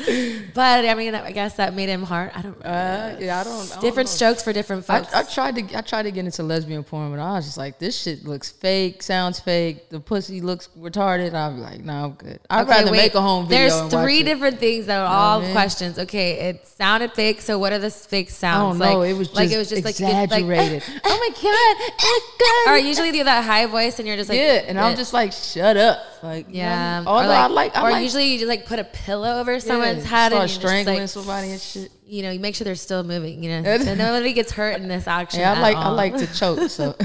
[0.53, 2.31] But I mean, I guess that made him hard.
[2.35, 2.65] I don't.
[2.65, 3.53] uh, yeah, I don't.
[3.53, 4.15] I don't different know.
[4.15, 5.13] strokes for different folks.
[5.13, 7.79] I tried to I tried to get into lesbian porn, but I was just like,
[7.79, 9.89] this shit looks fake, sounds fake.
[9.89, 11.31] The pussy looks retarded.
[11.31, 12.39] Be like, nah, I'm good.
[12.49, 12.97] I'd Okay, rather wait.
[12.97, 13.69] make a home video.
[13.69, 14.23] There's three it.
[14.25, 15.52] different things that are all man.
[15.53, 15.99] Questions.
[15.99, 17.41] Okay, it sounded fake.
[17.41, 18.79] So what are the fake sounds?
[18.79, 18.99] don't know.
[18.99, 20.83] Like, it was just like it was just like like- exaggerated.
[21.03, 21.93] oh my god!
[22.01, 22.73] Oh my god!
[22.73, 25.31] or usually do that high voice and you're just like yeah, and I'm just like,
[25.31, 25.99] shut up.
[26.21, 27.01] Like, you know yeah.
[27.01, 29.39] or Although like, I like, I or like, usually you just like put a pillow
[29.39, 31.91] over yeah, someone's head and start just strangling like, somebody and shit.
[32.05, 33.43] you know, you make sure they're still moving.
[33.43, 35.41] You know, so nobody gets hurt in this action.
[35.41, 36.95] Yeah, I like, I like to choke, so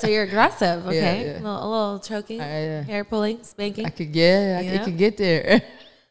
[0.00, 0.86] so you're aggressive.
[0.86, 1.32] Okay, yeah.
[1.32, 2.82] A, little, a little choking, Uh, yeah.
[2.82, 3.86] hair pulling, spanking.
[3.86, 5.62] I could, yeah, I You could get there.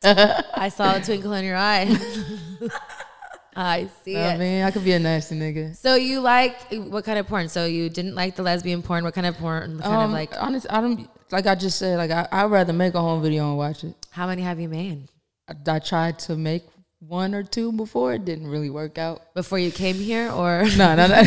[0.54, 1.88] I saw a twinkle in your eye.
[3.58, 4.38] I see I it.
[4.40, 5.76] mean, I could be a nasty nigga.
[5.78, 7.48] So you like what kind of porn?
[7.48, 9.04] So you didn't like the lesbian porn.
[9.06, 9.80] What kind of porn?
[9.80, 11.48] Kind of Um, like honest, I don't like.
[11.48, 13.96] I just said, like, I, I'd rather make a home video and watch it.
[14.12, 15.08] how many have you made
[15.48, 16.64] I, I tried to make
[17.00, 18.14] one or two before.
[18.14, 19.34] It didn't really work out.
[19.36, 21.22] before you came here, or No, no, no,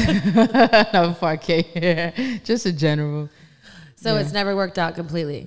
[0.92, 2.12] not before I came here.
[2.44, 3.30] Just in general.
[3.96, 5.46] so it's never worked out completely?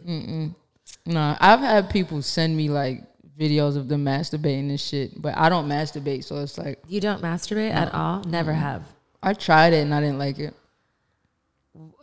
[1.05, 3.03] No, I've had people send me like
[3.41, 7.21] videos of them masturbating and shit, but I don't masturbate, so it's like You don't
[7.21, 8.23] masturbate at all?
[8.23, 8.84] Never have.
[9.23, 10.54] I tried it and I didn't like it.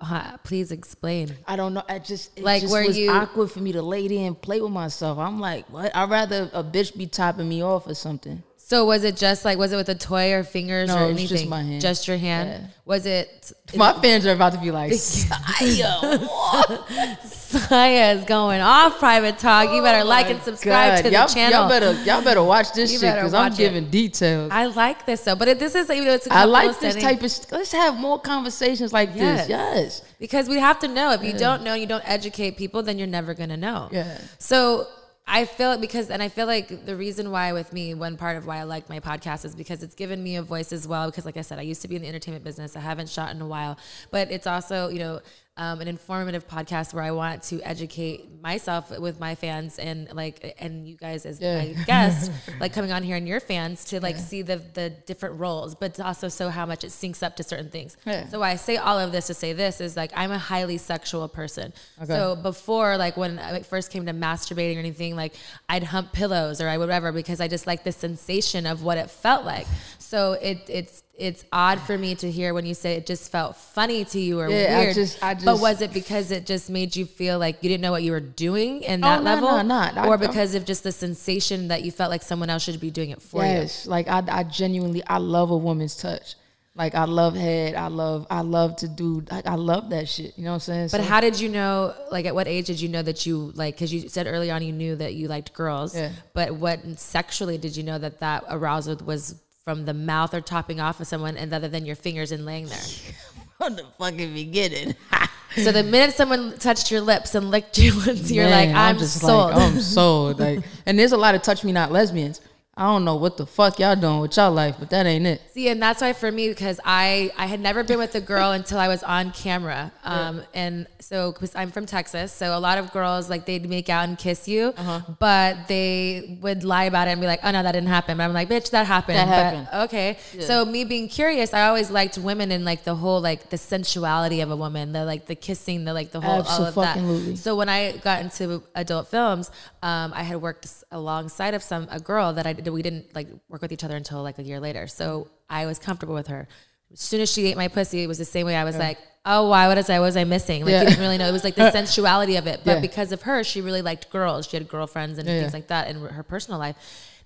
[0.01, 1.35] Ha- Please explain.
[1.47, 1.83] I don't know.
[1.89, 4.41] I just it Like, just were was you- awkward for me to lay there and
[4.41, 5.19] play with myself.
[5.19, 5.95] I'm like, what?
[5.95, 8.43] I'd rather a bitch be topping me off or something.
[8.69, 11.27] So was it just like was it with a toy or fingers No, or anything?
[11.29, 11.81] just my hand.
[11.81, 12.51] Just your hand.
[12.51, 12.67] Yeah.
[12.85, 13.51] Was it?
[13.75, 16.87] My fans are about to be like, "Siya, what?"
[17.25, 19.71] Siya is going off private talk.
[19.73, 21.61] You better oh like and subscribe Oh God, to the y'all, channel.
[21.61, 23.63] Y'all better, y'all better watch this You shit because I'm watch it.
[23.63, 24.51] giving details.
[24.53, 26.69] I, I like this though, but it, this is you know it's a couple like
[26.69, 27.53] this setting- type of.
[27.53, 29.41] Let's have more conversations like Yes.
[29.47, 29.49] this.
[29.49, 30.03] Yes.
[30.19, 31.13] because we have to know.
[31.13, 33.89] If you don't know, you don't educate people, then you're never gonna know.
[33.93, 34.19] Yeah.
[34.39, 34.87] So
[35.31, 38.39] I feel it because, and I feel like the reason why with me, one part
[38.39, 41.11] of why I like my podcast is because it's given me a voice as well.
[41.11, 42.75] Because, like I said, I used to be in the entertainment business.
[42.77, 43.79] I haven't shot in a while,
[44.11, 45.21] but it's also, you know,
[45.59, 50.55] um, an informative podcast where I want to educate myself with my fans and like,
[50.59, 51.59] and you guys as Yeah.
[51.59, 55.39] my guests, like coming on here and your fans to like see the the different
[55.39, 57.97] roles, but also so how much it syncs up to certain things.
[58.05, 58.27] Yeah.
[58.29, 60.79] So why I say all of this to say this is like I'm a highly
[60.79, 61.73] sexual person.
[62.03, 62.07] Okay.
[62.13, 65.35] So before, like when I first came to masturbating or anything, like
[65.69, 68.97] I'd hump pillows or I would whatever because I just like the sensation of what
[68.97, 69.67] it felt like.
[70.09, 73.57] So it it's it's odd for me to hear when you say it just felt
[73.57, 74.95] funny to you or Yeah, I weird.
[74.95, 77.91] just- I but was it because it just made you feel like you didn't know
[77.91, 79.99] what you were doing in Oh, that no, level, no, not.
[79.99, 82.81] I- or I- because of just the sensation that you felt like someone else should
[82.81, 83.51] be doing it for you?
[83.51, 86.37] Yes, like I, I genuinely, I love a woman's touch.
[86.75, 87.75] Like I love head.
[87.75, 89.25] I love, I love to do.
[89.31, 90.39] Like I love that shit.
[90.39, 90.89] You know what I'm saying?
[90.93, 91.93] But So- how did you know?
[92.13, 93.75] Like, at what age did you know that you like?
[93.75, 95.95] Because you said early on you knew that you liked girls.
[95.97, 96.11] Yeah.
[96.33, 99.35] But what sexually did you know that that arousal was
[99.69, 102.65] from the mouth or topping off of someone, and other than your fingers and laying
[102.69, 102.79] there?
[103.59, 104.95] from the fucking beginning.
[105.57, 108.97] so the minute someone touched your lips and licked you once, you're Man, like, I'm,
[108.97, 109.51] just sold.
[109.51, 110.41] Like, I'm sold.
[110.41, 112.41] Like, and there's a lot of touch me not lesbians.
[112.79, 115.43] I don't know what the fuck y'all doing with y'all life, but that ain't it.
[115.53, 118.53] See, and that's why for me, because I I had never been with a girl
[118.53, 122.79] until I was on camera, um, and so because I'm from Texas, so a lot
[122.79, 125.01] of girls like they'd make out and kiss you, Uh-huh.
[125.19, 128.25] but they would lie about it and be like, "Oh no, that didn't happen." But
[128.25, 129.69] I'm like, "Bitch, that happened." That But, happened.
[129.87, 130.17] okay,
[130.49, 134.41] so me being curious, I always liked women and like the whole like the sensuality
[134.41, 136.99] of a woman, the like the kissing, the like the whole all of that.
[137.39, 139.51] So when I got into adult films,
[139.83, 143.29] um, I had worked alongside of some a girl that I did, we didn't like
[143.49, 144.87] work with each other until like a year later.
[144.87, 146.47] So I was comfortable with her.
[146.93, 148.57] As soon as she ate my pussy, it was the same way.
[148.57, 150.63] I was like, oh, why was I what was I missing?
[150.65, 150.81] Like Yeah.
[150.83, 151.29] you didn't really know.
[151.29, 152.61] It was like the sensuality of it.
[152.65, 152.81] But Yeah.
[152.81, 154.47] because of her, she really liked girls.
[154.49, 155.57] She had girlfriends and Yeah, things yeah.
[155.59, 156.77] like that in her personal life.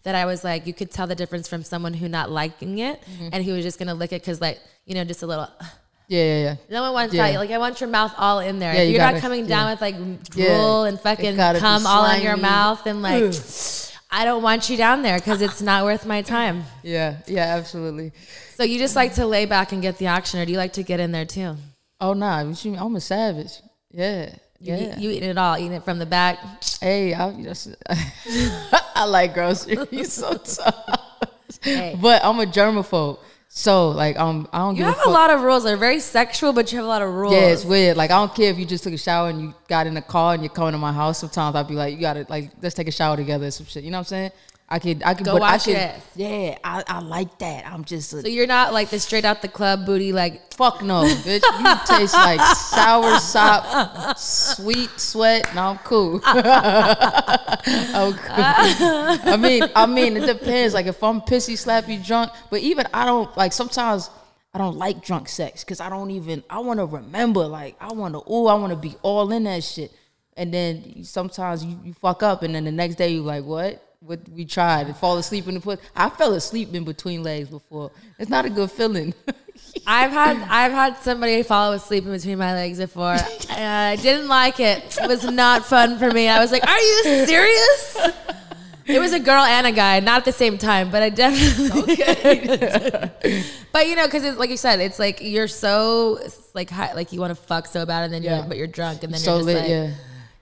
[0.02, 3.00] That I was like, you could tell the difference from someone who not liking it
[3.02, 3.28] Mm-hmm.
[3.32, 5.46] and who was just gonna lick it because like you know just a little.
[6.08, 6.56] Yeah, yeah, yeah.
[6.68, 7.30] No one wants Yeah.
[7.30, 7.38] that.
[7.38, 8.74] Like I want your mouth all in there.
[8.74, 9.48] Yeah, you you're not coming yeah.
[9.56, 9.94] down with like
[10.34, 10.48] Yeah.
[10.58, 13.32] drool and fucking cum all in your mouth and like,
[14.14, 16.64] I don't want you down there because it's not worth my time.
[16.82, 18.12] Yeah, yeah, absolutely.
[18.56, 20.74] So you just like to lay back and get the action, or do you like
[20.74, 21.56] to get in there too?
[21.98, 22.76] Oh nah, you?
[22.76, 23.52] I'm a savage.
[23.90, 24.34] Yeah.
[24.60, 24.98] You, Yeah.
[24.98, 26.38] you eat it all, eating it from the back.
[26.80, 27.68] hey, I, that's,
[28.94, 29.88] I like groceries.
[29.90, 30.98] You're so tough.
[31.62, 31.96] Hey.
[32.00, 33.18] But I'm a germaphobe.
[33.54, 35.62] So like um I don't You have a a lot of rules.
[35.64, 37.34] They're very sexual, but you have a lot of rules.
[37.34, 37.98] Yeah, it's weird.
[37.98, 40.00] Like I don't care if you just took a shower and you got in the
[40.00, 41.18] car and you're coming to my house.
[41.18, 43.84] Sometimes I'll be like, you gotta like let's take a shower together or some shit.
[43.84, 44.30] You know what I'm saying?
[44.72, 46.00] I could I could Go but I could, ass.
[46.16, 47.66] Yeah, I, I like that.
[47.66, 50.82] I'm just a, So you're not like the straight out the club booty, like fuck
[50.82, 51.42] no, bitch.
[51.42, 55.54] You taste like sour sop, sweet sweat.
[55.54, 56.22] No, I'm cool.
[56.24, 59.30] I'm cool.
[59.30, 60.72] I mean, I mean, it depends.
[60.72, 64.08] Like if I'm pissy, slappy, drunk, but even I don't like sometimes.
[64.54, 66.42] I don't like drunk sex because I don't even.
[66.48, 67.46] I want to remember.
[67.46, 68.22] Like I want to.
[68.26, 69.92] Oh, I want to be all in that shit.
[70.34, 73.91] And then sometimes you, you fuck up, and then the next day you're like, what?
[74.04, 75.80] What we tried and fall asleep in the pussy.
[75.94, 77.92] I fell asleep in between legs before.
[78.18, 79.14] It's not a good feeling.
[79.86, 83.12] I've had I've had somebody fall asleep in between my legs before.
[83.12, 84.98] and uh, I didn't like it.
[85.00, 86.28] It was not fun for me.
[86.28, 87.98] I was like, "Are you serious?"
[88.84, 91.92] It was a girl and a guy, not at the same time, but I definitely.
[91.92, 93.44] Okay.
[93.72, 96.18] but you know, because it's like you said, it's like you're so
[96.54, 99.04] like high, like you want to fuck so bad, and then you're but you're drunk,
[99.04, 99.90] and then so you're just lit, like, yeah.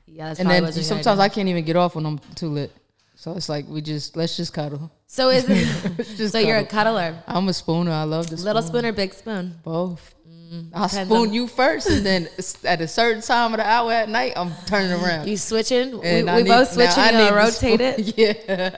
[0.06, 0.28] yeah.
[0.28, 1.20] That's And then wasn't a good sometimes.
[1.20, 2.72] I can't even get off when I'm too lit.
[3.20, 4.90] So it's like we just let's just cuddle.
[5.06, 6.06] So is it?
[6.16, 7.90] Just so you're a cuddler, I'm a spooner.
[7.92, 8.86] I love the little spoon.
[8.86, 9.56] or big spoon?
[9.62, 10.14] Both.
[10.26, 12.28] Mm, I depends spoon on- you first, and then
[12.64, 15.28] at a certain time of the hour at night, I'm turning around.
[15.28, 15.98] You switching?
[16.00, 16.98] We, And I we need- both switching.
[16.98, 17.98] I need rotate it.
[18.16, 18.76] Yeah,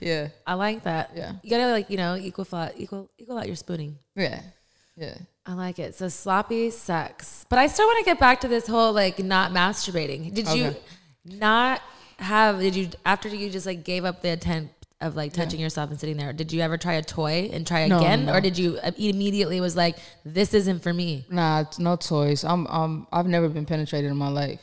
[0.00, 1.12] yeah, I like that.
[1.16, 1.32] Yeah.
[1.42, 3.96] You gotta like you know equal flat, equal equal out your spooning.
[4.14, 4.42] yeah,
[4.94, 5.14] yeah.
[5.46, 5.94] I like it.
[5.94, 7.46] So sloppy sex.
[7.48, 10.34] But I still want to get back to this whole like not masturbating.
[10.34, 10.74] Did you
[11.24, 11.80] not
[12.20, 15.88] have did you after you just like gave up the intent of like touching yourself
[15.90, 18.26] and sitting there, did you ever try a toy and try No, again?
[18.26, 18.34] no.
[18.34, 21.24] Or did you uh, immediately was like, this isn't for me?
[21.30, 22.44] Nah, it's no toys.
[22.44, 24.60] I'm, um, I've never been penetrated in my life.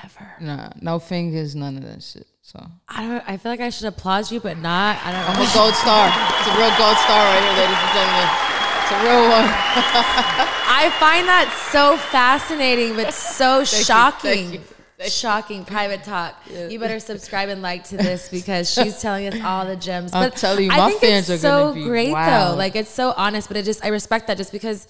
[0.00, 0.32] Ever.
[0.40, 2.26] Nah, no fingers, none of that shit.
[2.42, 5.42] So I don't I feel like I should applaud you, but not I don't I'm
[5.42, 6.06] a gold star.
[6.38, 8.28] It's a real gold star right here, ladies and gentlemen.
[8.84, 9.48] It's a real one.
[10.68, 14.54] I find that so fascinating, but so shocking.
[14.54, 14.60] you,
[15.08, 16.36] Shocking private talk.
[16.68, 20.12] You better subscribe and like to this because she's telling us all the gems.
[20.14, 22.54] I'm But telling you, I my think fans it's are so great though.
[22.56, 24.86] Like it's so honest, but it just I respect that just because,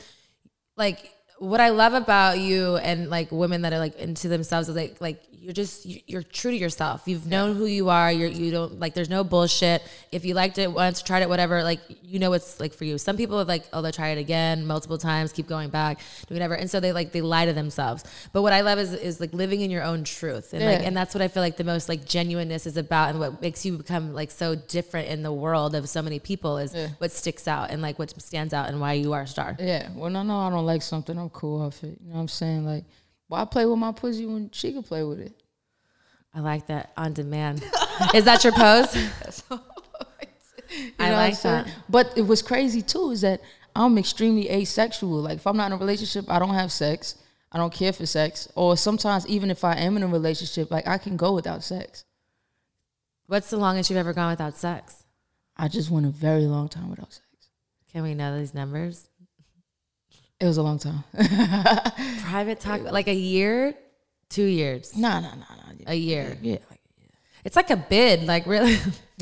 [0.77, 1.13] like,
[1.45, 5.01] what I love about you and like women that are like into themselves is like
[5.01, 7.03] like you're just you- you're true to yourself.
[7.05, 8.11] You've known who you are.
[8.11, 9.83] You're you don't like there's no bullshit.
[10.11, 12.97] If you liked it once, tried it, whatever, like you know what's like for you.
[12.97, 16.35] Some people have like oh they'll try it again multiple times, keep going back, do
[16.35, 18.05] whatever, and so they like they lie to themselves.
[18.33, 20.97] But what I love is is like living in your own truth, and like and
[20.97, 23.77] that's what I feel like the most like genuineness is about, and what makes you
[23.77, 27.71] become like so different in the world of so many people is what sticks out
[27.71, 29.57] and like what stands out and why you are a star.
[29.61, 29.91] Yeah.
[29.95, 31.99] Well, I know I don't like something, I'm cool off it.
[32.01, 32.65] You know what I'm saying?
[32.65, 32.85] Like,
[33.29, 35.33] why play with my pussy when she can play with it?
[36.33, 37.63] I like that on demand.
[38.15, 38.97] Is that your pose?
[40.77, 41.69] You I like that.
[41.89, 43.41] But it was crazy too is that
[43.77, 45.23] I'm extremely asexual.
[45.23, 47.17] Like if I'm not in a relationship, I don't have sex.
[47.53, 48.49] I don't care for sex.
[48.57, 52.05] Or sometimes even if I am in a relationship, like I can go without sex.
[53.27, 55.05] What's the longest you've ever gone without sex?
[55.57, 57.25] I just went a very long time without sex.
[57.93, 59.09] Can we know these numbers?
[60.45, 61.03] It was a long time.
[62.29, 63.75] Private talk, like a year,
[64.29, 65.85] two years, nah, nah, nah, nah.
[65.87, 66.37] a year.
[66.43, 66.59] Yeah.
[66.71, 66.81] Like,
[67.45, 68.77] It's like a bid, like really,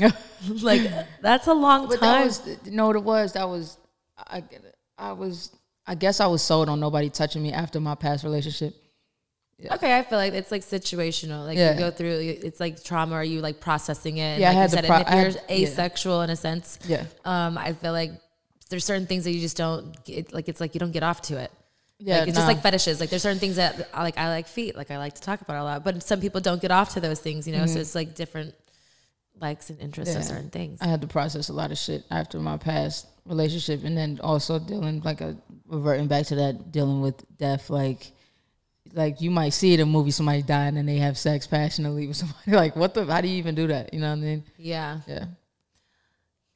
[0.49, 0.81] like
[1.21, 2.25] that's a long but time.
[2.25, 3.33] was you know what it was.
[3.33, 3.77] That was
[4.17, 4.43] I.
[4.97, 5.55] I was
[5.87, 8.73] I guess I was sold on nobody touching me after my past relationship.
[9.71, 11.45] Okay, I feel like it's like situational.
[11.45, 11.73] Like Yeah.
[11.73, 14.39] you go through, it's like trauma, Are you like processing it.
[14.41, 15.67] Yeah, I had you said, pro- and if you're yeah.
[15.67, 17.05] asexual in a sense, Yeah.
[17.23, 18.11] um, I feel like
[18.69, 20.47] there's certain things that you just don't get, like.
[20.49, 21.51] It's like you don't get off to it.
[21.99, 22.99] Yeah, like, it's just like fetishes.
[22.99, 24.17] Like there's certain things that I like.
[24.17, 24.75] I like feet.
[24.75, 26.99] Like I like to talk about a lot, but some people don't get off to
[26.99, 27.47] those things.
[27.47, 28.53] You know, so it's like different
[29.39, 30.33] likes and interests of Mm-hmm.
[30.33, 30.79] Certain things.
[30.81, 34.59] I had to process a lot of shit after my past relationship, and then also
[34.59, 37.69] dealing like a reverting back to that dealing with death.
[37.69, 38.11] Like,
[38.93, 42.07] like you might see it in a movie, somebody dying and they have sex passionately
[42.07, 42.39] with somebody.
[42.51, 43.05] Like, what the?
[43.05, 43.93] How do you even do that?
[43.93, 44.43] You know what I mean?
[44.57, 45.25] yeah, Yeah.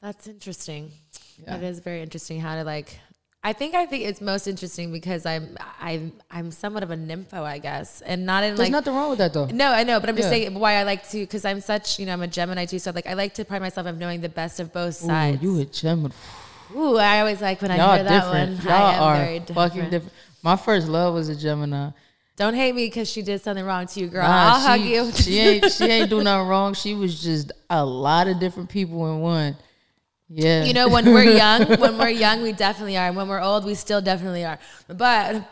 [0.02, 0.92] that's interesting.
[1.38, 1.58] Yeah.
[1.58, 2.40] That is very interesting.
[2.40, 3.00] How to like.
[3.44, 7.44] I think I think it's most interesting because I'm I'm I'm somewhat of a nympho,
[7.44, 9.46] I guess, and not in There's like nothing wrong with that though.
[9.46, 10.32] No, I know, but I'm just Yeah.
[10.50, 12.92] saying why I like to because I'm such you know I'm a Gemini too, so
[12.92, 15.42] like I like to pride myself of knowing the best of both Ooh, sides.
[15.42, 16.14] you a Gemini.
[16.76, 18.58] Ooh, I always like when I Y'all hear that different.
[18.58, 18.66] one.
[18.68, 19.56] Y'all I am are very different.
[19.74, 20.14] fucking different.
[20.44, 21.92] My first love was a Gemini.
[22.36, 24.24] Don't hate me because she did something wrong to you, girl.
[24.28, 25.12] Nah, I'll hug she- you.
[25.12, 26.74] she ain't she ain't do nothing wrong.
[26.74, 29.56] She was just a lot of different people in one.
[30.30, 30.66] Yeah.
[30.66, 33.08] you know, when we're young, when we're young, we definitely are.
[33.08, 34.60] And when we're old, we still definitely are.
[34.88, 35.48] But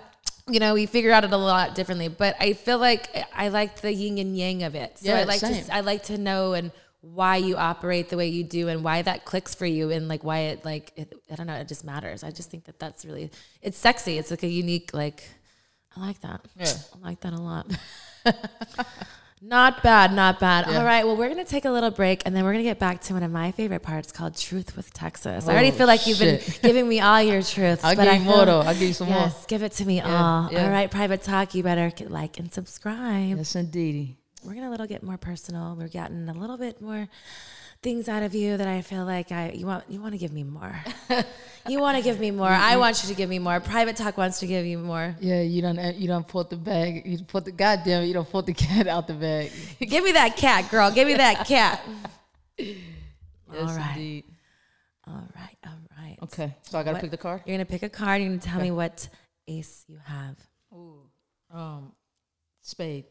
[0.47, 2.07] you know, we figure out it a lot differently.
[2.07, 4.99] But I feel like I like the yin and yang of it.
[4.99, 5.63] So Yeah, I like same.
[5.65, 9.01] to I like to know and why you operate the way you do and why
[9.03, 11.83] that clicks for you and like why it like it, I don't know it just
[11.85, 12.23] matters.
[12.23, 14.17] I just think that that's really it's sexy.
[14.17, 15.23] It's like a unique like
[15.95, 16.41] I like that.
[16.59, 16.73] Yeah.
[17.01, 17.67] I like that a lot.
[19.47, 20.67] not bad, not bad.
[20.67, 23.01] All right, well, we're gonna take a little break and then we're gonna get back
[23.01, 26.08] to one of my favorite parts called "Truth with Texas." I already Oh, feel like
[26.08, 27.84] you've been giving me all your truths.
[27.84, 28.62] I'll but give I you more though.
[28.62, 29.17] I'll give you some more.
[29.17, 30.49] Yes, give it to me all.
[30.51, 30.63] yeah.
[30.65, 31.53] All right, private talk.
[31.53, 33.38] You better get- like and subscribe.
[33.38, 34.17] Yes, indeedy.
[34.43, 35.75] We're gonna a little get more personal.
[35.77, 37.08] We're getting a little bit more
[37.86, 40.34] things out of you that I feel like I you want you want to give
[40.34, 40.76] me more.
[41.69, 42.50] you want to give me more.
[42.50, 43.60] I want you to give me more.
[43.60, 45.15] Private talk wants to give you more.
[45.21, 47.06] Yeah, you don't you don't put the bag.
[47.06, 48.04] You put the goddamn.
[48.06, 49.52] You don't put the cat out the bag.
[49.80, 50.89] give me that cat, girl.
[50.91, 51.80] Give me that cat.
[52.58, 52.76] Yes,
[53.56, 53.91] All right.
[53.95, 54.24] indeed.
[55.08, 56.17] All right, all right.
[56.24, 57.43] Okay, so I gotta What- pick the card.
[57.45, 58.19] You're gonna pick a card.
[58.21, 59.08] You're gonna tell me what
[59.48, 60.36] ace you have.
[61.54, 61.91] Um,
[62.62, 63.06] spade.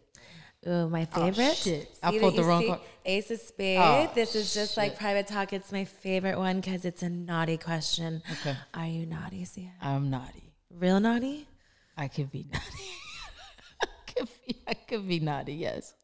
[0.66, 1.56] Ooh, my oh, favorite.
[1.56, 1.88] shit.
[2.02, 2.68] I See pulled the wrong see?
[2.68, 2.80] card.
[3.04, 3.78] Ace of spade.
[3.80, 5.52] Oh, this is just like private talk.
[5.52, 8.22] It's my favorite one because it's a naughty question.
[8.32, 8.56] Okay.
[8.72, 9.70] Are you naughty, Siya?
[9.82, 10.54] I'm naughty.
[10.70, 11.46] Real naughty?
[11.98, 12.84] I could be naughty.
[13.82, 14.56] I could be.
[14.66, 15.54] I could be naughty.
[15.54, 15.94] Yes.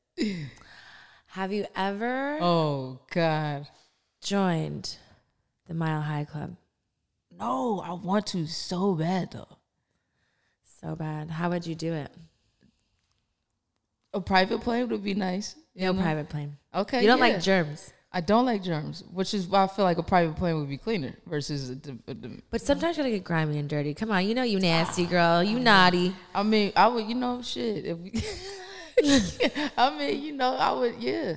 [1.28, 3.66] Have you ever Oh God.
[4.20, 4.96] joined
[5.66, 6.56] the Mile High Club?
[7.38, 9.56] No, I want to so bad though.
[10.82, 11.30] So bad.
[11.30, 12.10] How would you do it?
[14.12, 15.54] A private plane would be nice.
[15.74, 16.02] No know?
[16.02, 16.56] private plane.
[16.74, 17.00] Okay.
[17.00, 17.24] You don't yeah.
[17.24, 17.92] like germs.
[18.12, 20.78] I don't like germs, which is why I feel like a private plane would be
[20.78, 21.70] cleaner versus.
[21.70, 21.74] A,
[22.08, 22.14] a, a,
[22.50, 23.94] But sometimes you gotta get grimy and dirty.
[23.94, 25.44] Come on, you know you nasty girl.
[25.44, 26.12] You naughty.
[26.34, 27.84] I mean, I would, you know, shit.
[27.84, 28.12] If we,
[29.78, 31.36] I mean, you know, I would, yeah,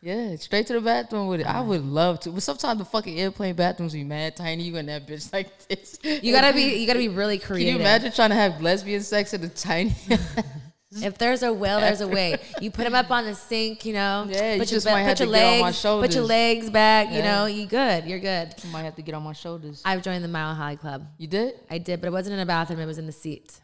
[0.00, 1.46] yeah, straight to the bathroom with it.
[1.46, 4.62] I would love to, but sometimes the fucking airplane bathrooms be mad tiny.
[4.62, 5.98] You in that bitch like this.
[6.02, 7.66] You gotta be you gotta be really creative.
[7.66, 9.94] Can you imagine trying to have lesbian sex in a tiny?
[10.96, 12.36] If there's a will, there's a way.
[12.60, 14.26] You put them up on the sink, you know.
[14.28, 15.82] Yeah, you put just your, might be- have put to your get on my legs,
[15.82, 17.10] put your legs back.
[17.12, 18.04] You know, you good.
[18.04, 18.54] You're good.
[18.64, 19.80] I might have to get on my shoulders.
[19.84, 21.06] I've joined the Mile High Club.
[21.18, 21.54] You did?
[21.70, 22.80] I did, but it wasn't in a bathroom.
[22.80, 23.60] It was in the seat.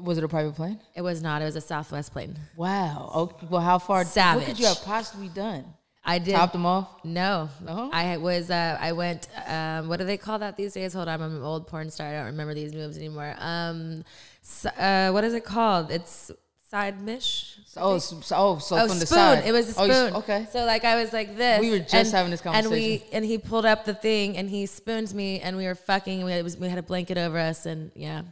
[0.00, 0.78] Was it a private plane?
[0.94, 1.42] It was not.
[1.42, 2.38] It was a Southwest plane.
[2.56, 3.10] Wow.
[3.14, 3.46] Okay.
[3.50, 4.04] Well, how far?
[4.04, 4.40] Savage.
[4.42, 5.64] What could you have possibly done?
[6.04, 6.36] I did.
[6.36, 6.88] Topped them off.
[7.04, 7.90] No, No?
[7.92, 8.50] I was.
[8.50, 9.26] Uh, I went.
[9.46, 10.94] Um, what do they call that these days?
[10.94, 12.06] Hold on, I'm an old porn star.
[12.06, 13.34] I don't remember these moves anymore.
[13.38, 14.04] Um,
[14.42, 15.90] s- uh, what is it called?
[15.90, 16.30] It's
[16.70, 17.56] side mish.
[17.66, 19.16] So, oh, so, oh, so Oh, from the spoon.
[19.18, 19.44] side.
[19.46, 20.14] It was a Oh, spoon.
[20.16, 20.46] okay.
[20.52, 21.60] So like I was like this.
[21.60, 22.72] We were just having this conversation.
[22.72, 25.74] And we and he pulled up the thing and he spooned me and we were
[25.74, 26.24] fucking.
[26.24, 28.22] We had, was, we had a blanket over us and yeah,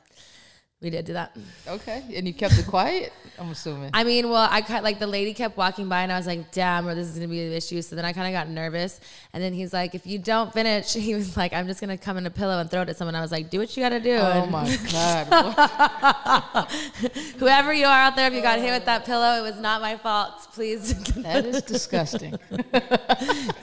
[0.82, 1.34] we did do that.
[1.66, 2.04] Okay.
[2.14, 3.10] And you kept it quiet.
[3.38, 3.90] I'm assuming.
[3.94, 6.52] I mean, well, I cut like the lady kept walking by and I was like,
[6.52, 7.80] damn, or this is gonna be an issue.
[7.80, 9.00] So then I kind of got nervous.
[9.32, 12.18] And then he's like, if you don't finish, he was like, I'm just gonna come
[12.18, 13.14] in a pillow and throw it at someone.
[13.14, 14.16] I was like, do what you gotta do.
[14.16, 16.70] oh And my god.
[17.38, 19.80] whoever you are out there, if you got hit with that pillow, it was not
[19.80, 20.34] my fault.
[20.52, 22.34] Please that is disgusting.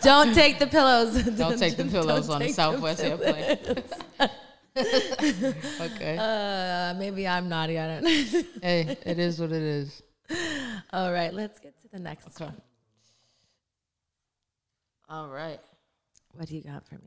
[0.01, 1.23] don't take the pillows.
[1.23, 3.21] Don't take the pillows Don't on the Southwest pillows.
[3.21, 3.83] airplane.
[4.77, 6.17] okay.
[6.19, 7.77] Uh, maybe I'm naughty.
[7.79, 8.09] I don't know.
[8.61, 10.01] hey, it is what it is.
[10.91, 12.45] All right, let's get to the next Okay.
[12.45, 12.61] one.
[15.09, 15.59] All right.
[16.35, 17.01] What do you got for me?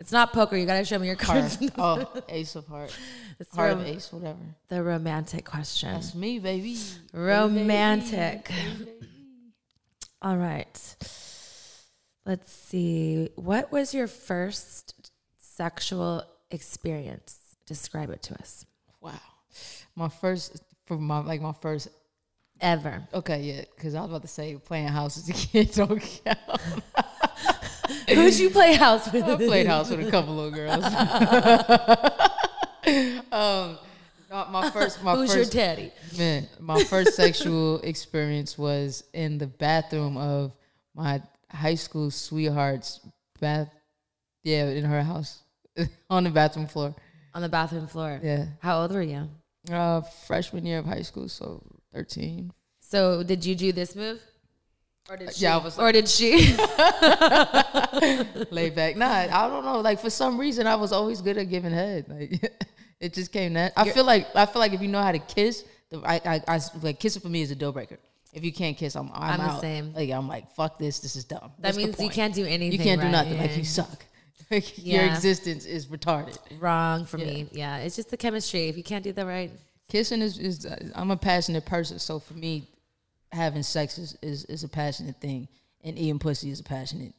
[0.00, 0.56] It's not poker.
[0.56, 1.58] You got to show me your cards.
[1.78, 2.96] Oh, ace of heart.
[3.40, 4.38] It's Heart rom- of ace, whatever.
[4.68, 5.92] the romantic question.
[5.94, 6.76] That's me, baby.
[7.12, 8.48] Romantic.
[10.22, 10.96] All right.
[12.24, 13.30] Let's see.
[13.34, 17.38] What was your first sexual experience?
[17.66, 18.64] Describe it to us.
[19.00, 19.12] Wow.
[19.94, 21.88] My first, for my like my first
[22.60, 23.06] ever.
[23.14, 26.60] Okay, yeah, because I was about to say playing house as a kid don't count.
[28.08, 29.24] Who'd you play house with?
[29.24, 30.84] I played house with a couple little girls.
[33.32, 33.78] um,
[34.30, 35.90] my- my first, my Who's your first, daddy?
[36.18, 40.52] man, my first sexual experience was in the bathroom of
[40.94, 43.00] my high school sweetheart's
[43.40, 43.70] bath.
[44.44, 45.42] Yeah, in her house,
[46.10, 46.94] on the bathroom floor.
[47.34, 48.20] On the bathroom floor.
[48.22, 49.28] Yeah, How old were you?
[49.70, 51.62] uh, freshman year of high school, so
[51.92, 52.52] thirteen.
[52.80, 54.20] So did you do this move?
[55.10, 55.44] Or did she?
[55.44, 56.32] Yeah, I was or did she?
[58.50, 58.96] laid back.
[58.96, 59.80] Nah, I don't know.
[59.80, 62.06] Like for some reason, I was always good at giving head.
[62.08, 62.52] Like
[63.00, 63.72] it just came that.
[63.76, 66.56] I feel like I feel like if you know how to kiss, the, I, I,
[66.56, 67.98] I like kissing for me is a deal breaker.
[68.34, 69.60] If you can't kiss, I'm I'm, I'm the out.
[69.62, 69.94] same.
[69.94, 71.00] Like I'm like fuck this.
[71.00, 71.52] This is dumb.
[71.58, 72.72] that What's means you can't do anything.
[72.72, 73.12] You can't do right?
[73.12, 73.38] nothing.
[73.38, 74.04] Like you suck.
[74.50, 76.38] Like your existence is retarded.
[76.58, 77.48] Wrong for me.
[77.52, 78.68] Yeah, it's just the chemistry.
[78.68, 79.50] If you can't do that right,
[79.88, 82.68] Kissing is is uh, I'm a passionate person, so for me,
[83.32, 85.48] having sex is is, is a passionate thing,
[85.82, 87.14] and eating pussy is a passionate.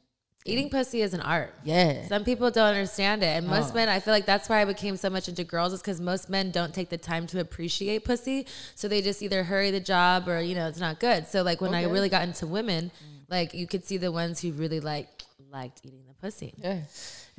[0.46, 1.52] eating pussy is an art.
[1.64, 2.06] Yeah.
[2.06, 3.74] Some people don't understand it, and most Oh.
[3.74, 3.88] men.
[3.88, 6.50] I feel like that's why I became so much into girls, is because most men
[6.52, 10.40] don't take the time to appreciate pussy, so they just either hurry the job or
[10.40, 11.26] you know it's not good.
[11.26, 13.24] So like when I really got into women, mm.
[13.28, 15.08] like you could see the ones who really like
[15.50, 16.82] liked eating the pussy, Yeah.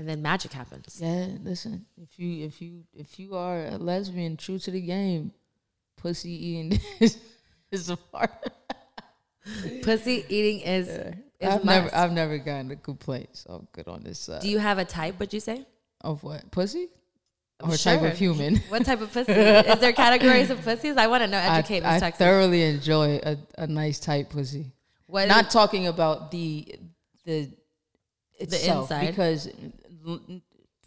[0.02, 0.98] And then magic happens.
[1.00, 1.86] Yeah, listen.
[2.02, 5.32] If you if you if you are a lesbian, true to the game,
[5.96, 7.20] pussy eating is,
[7.72, 8.32] is a part.
[9.84, 10.88] Pussy eating is.
[10.88, 11.66] is I've must.
[11.66, 14.42] never I've never gotten a complaint, so I'm good on this side.
[14.42, 15.20] Do you have a type?
[15.20, 15.66] Would you say?
[16.04, 16.88] of what pussy
[17.60, 18.56] or type of human?
[18.70, 19.32] What type of pussy?
[19.34, 20.98] is there categories of pussies?
[20.98, 21.38] I want to know.
[21.38, 22.18] I, Educate I Texas.
[22.18, 24.72] thoroughly enjoy a, a nice tight pussy.
[25.06, 26.76] What Not talking about the
[27.24, 27.50] the
[28.40, 29.08] itself, inside.
[29.08, 29.48] because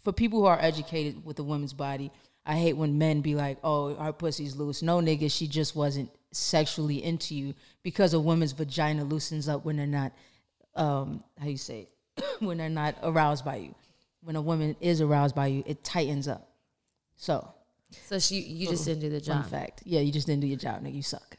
[0.02, 2.10] for people who are educated with the woman's body,
[2.46, 6.10] I hate when men be like, "Oh, our pussy's loose." No, nigga, she just wasn't
[6.30, 10.12] sexually into you because a woman's vagina loosens up when they're not,
[10.74, 12.24] um, how you say, it?
[12.40, 13.74] when they're not aroused by you.
[14.22, 16.50] When a woman is aroused by you, it tightens up.
[17.16, 17.52] So,
[18.06, 19.50] so she, you just didn't do the fun job.
[19.50, 20.94] fact, yeah, you just didn't do your job, nigga.
[20.94, 21.36] You suck.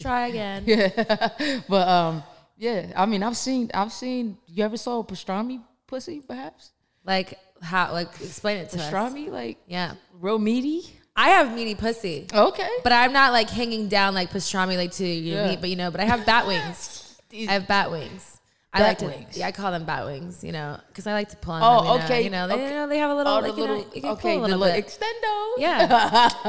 [0.00, 0.64] Try again.
[0.66, 2.22] yeah, But um,
[2.56, 4.38] yeah, I mean, I've seen, I've seen.
[4.46, 6.72] You ever saw a pastrami pussy, perhaps?
[7.08, 7.92] Like how?
[7.92, 8.90] Like explain it to us.
[8.92, 10.82] Pastrami, like Yeah, real meaty.
[11.16, 14.92] I have meaty pussy, oh, Okay, but I'm not like hanging down like pastrami like
[14.92, 15.48] to your Yeah.
[15.48, 15.60] meat.
[15.60, 17.16] But you know, but I have bat wings.
[17.32, 18.36] I have bat wings.
[18.72, 19.36] I Bat like to, wings.
[19.38, 20.44] yeah, I call them bat wings.
[20.44, 21.86] You know, because I like to pull on Oh, them.
[21.98, 22.64] Know, okay, You know, they, okay.
[22.68, 24.44] you know, they have a little, Oh, like, the you know, you can okay, pull
[24.44, 24.86] a little little bit.
[24.86, 25.52] extendo.
[25.56, 26.28] Yeah.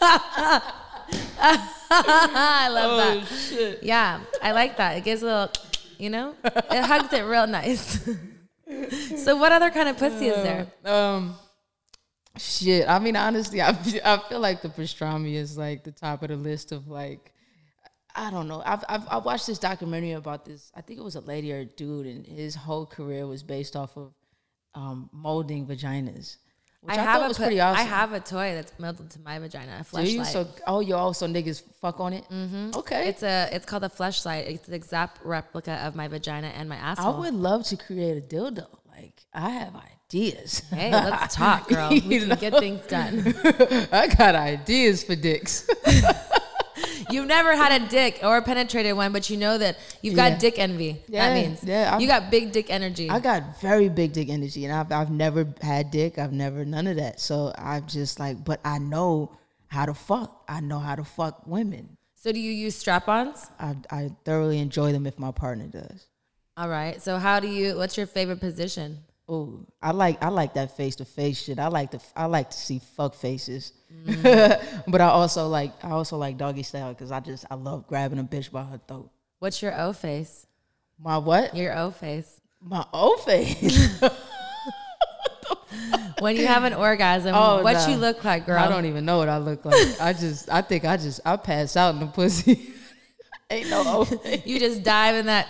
[1.90, 3.16] I love oh, that.
[3.18, 3.82] Oh shit.
[3.82, 4.96] Yeah, I like that.
[4.96, 5.50] It gives a little,
[5.98, 8.08] you know, it hugs it real nice.
[9.16, 10.66] So, what other kind of pussy is there?
[10.84, 11.36] Um,
[12.38, 12.88] shit.
[12.88, 13.70] I mean, honestly, I
[14.04, 17.30] I feel like the pastrami is like the top of the list of like.
[18.16, 18.62] I don't know.
[18.64, 20.70] I've, I've I watched this documentary about this.
[20.76, 23.74] I think it was a lady or a dude, and his whole career was based
[23.74, 24.12] off of
[24.74, 26.36] um, molding vaginas.
[26.84, 27.80] Which I, have a pretty awesome.
[27.80, 30.22] I have a toy that's molded to my vagina, a Do you?
[30.22, 32.24] So, oh, you also niggas fuck on it.
[32.30, 32.72] Mm-hmm.
[32.76, 33.08] Okay.
[33.08, 34.46] It's a it's called a fleshlight.
[34.50, 37.14] It's the exact replica of my vagina and my asshole.
[37.14, 38.66] I would love to create a dildo.
[38.94, 40.62] Like I have ideas.
[40.68, 41.88] Hey, let's talk, girl.
[41.88, 42.36] We can know?
[42.36, 43.34] get things done.
[43.90, 45.66] I got ideas for dicks.
[47.10, 50.38] You've never had a dick or penetrated one, but you know that you've got Yeah.
[50.38, 51.02] dick envy.
[51.08, 53.08] Yeah, that means yeah, I'm- you got big dick energy.
[53.10, 56.18] I got very big dick energy, and I've I've never had dick.
[56.18, 57.20] I've never none of that.
[57.20, 59.30] So I'm just like, but I know
[59.68, 60.44] how to fuck.
[60.48, 61.96] I know how to fuck women.
[62.16, 63.50] so do you use strap-ons?
[63.60, 66.06] I I thoroughly enjoy them if my partner does.
[66.56, 67.02] All right.
[67.02, 67.76] So how do you?
[67.76, 68.98] What's your favorite position?
[69.28, 71.58] Oh, I like I like that face to face shit.
[71.58, 73.72] I like to I like to see fuck faces,
[74.06, 74.82] Mm.
[74.88, 78.18] but I also like I also like doggy style because I just I love grabbing
[78.18, 79.10] a bitch by her throat.
[79.38, 80.46] What's your O face?
[80.98, 81.56] My what?
[81.56, 82.40] Your O face.
[82.60, 84.00] My O face.
[86.20, 88.58] When you have an orgasm, Oh, what you look like, girl?
[88.58, 90.00] I don't even know what I look like.
[90.00, 92.70] I just I think I just I pass out in the pussy.
[93.50, 94.46] Ain't no O face.
[94.46, 95.48] You just dive in that.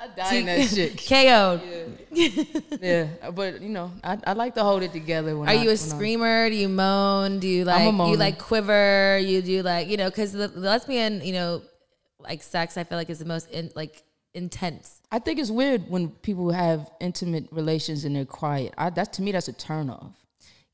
[0.00, 0.96] I die in that shit.
[1.08, 1.60] KO'd.
[2.80, 5.36] Yeah, but you know I, I like to hold it together.
[5.36, 6.48] When Are I, you a screamer?
[6.48, 7.38] Do you moan?
[7.38, 9.18] Do you like you like quiver?
[9.18, 11.62] You do like you know because the, the lesbian you know
[12.20, 14.02] like sex I feel like is the most in, like
[14.34, 15.00] intense.
[15.10, 18.74] I think it's weird when people have intimate relations and they're quiet.
[18.78, 20.14] I, that to me that's a turn off.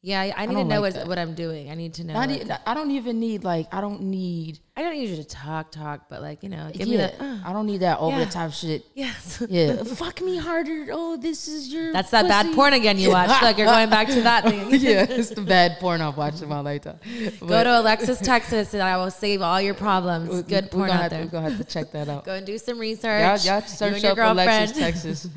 [0.05, 1.71] Yeah, I I need to know like what, what I'm doing.
[1.71, 2.13] I need to know.
[2.29, 5.73] E- I don't even need like I don't need I don't need you to talk,
[5.73, 7.21] talk, but like you know, give me yeah, that.
[7.23, 8.25] Uh, I don't need that over yeah.
[8.27, 8.85] the top shit.
[8.95, 9.43] yes.
[9.55, 10.89] Yeah, fuck me harder.
[10.93, 11.91] Oh, this is your.
[11.93, 13.43] That's that bad porn again you watched.
[13.43, 14.69] like you're going back to that thing.
[14.73, 16.99] yeah, it's the bad porn I've watched in my lifetime.
[17.41, 20.43] Go to Alexis, Texas, and I will save all your problems.
[20.43, 21.25] Good porn out there.
[21.25, 22.27] We're gonna have to check that out.
[22.27, 23.47] Go and do some research.
[23.47, 24.77] Y'all, y'all You search your up Alexis.
[24.77, 25.29] Texas.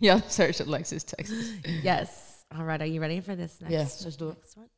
[0.00, 1.52] y'all search Alexis, Texas.
[1.64, 2.25] yes.
[2.54, 2.80] All right.
[2.80, 3.72] Are you ready for this next?
[3.72, 4.36] Yeah, let's do it.
[4.36, 4.68] next one?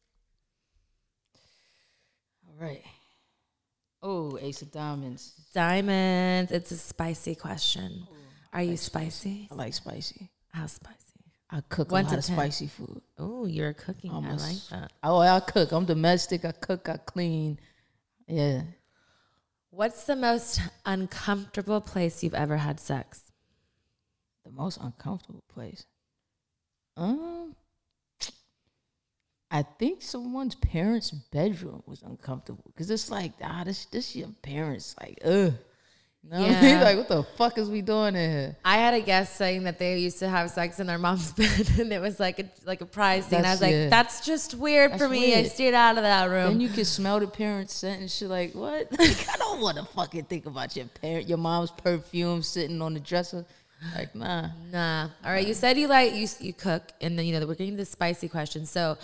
[2.49, 2.83] All right.
[4.03, 5.33] Oh, Ace of Diamonds.
[5.53, 6.53] Diamonds.
[6.53, 8.07] It's a spicy question.
[8.53, 9.49] Are you spicy?
[9.51, 10.31] I like spicy.
[10.53, 10.95] How spicy?
[11.51, 12.37] I cook One a lot of 10.
[12.37, 13.01] spicy food.
[13.19, 14.11] Oh, you're cooking.
[14.11, 14.45] Almost.
[14.45, 14.93] I like that.
[15.03, 15.73] Oh, I cook.
[15.73, 16.45] I'm domestic.
[16.45, 16.89] I cook.
[16.89, 17.59] I clean.
[18.27, 18.63] Yeah.
[19.71, 23.23] What's the most uncomfortable place you've ever had sex?
[24.45, 25.85] The most uncomfortable place.
[26.97, 27.38] Um,
[29.59, 34.95] I think someone's parents' bedroom was uncomfortable because it's like, ah, this this your parents,
[35.01, 35.53] like, ugh.
[36.23, 36.81] You know what I mean?
[36.89, 38.57] Like, what the fuck is we doing in here?
[38.65, 41.71] I had a guest saying that they used to have sex in their mom's bed,
[41.81, 43.39] and it was like a like a prize thing.
[43.39, 43.89] And I was like, yeah.
[43.89, 46.53] "That's just weird for That's me." I stayed out of that room.
[46.53, 48.29] And you can smell the parents' scent and shit.
[48.29, 48.93] Like, what?
[48.99, 52.95] Like, I don't want to fucking think about your parent, your mom's perfume sitting on
[52.95, 53.45] the dresser.
[53.97, 54.49] Like, nah.
[54.73, 55.09] Nah.
[55.25, 55.47] All right.
[55.47, 58.29] You said you like you you cook, and then you know we're getting the spicy
[58.29, 58.67] question.
[58.67, 58.99] So,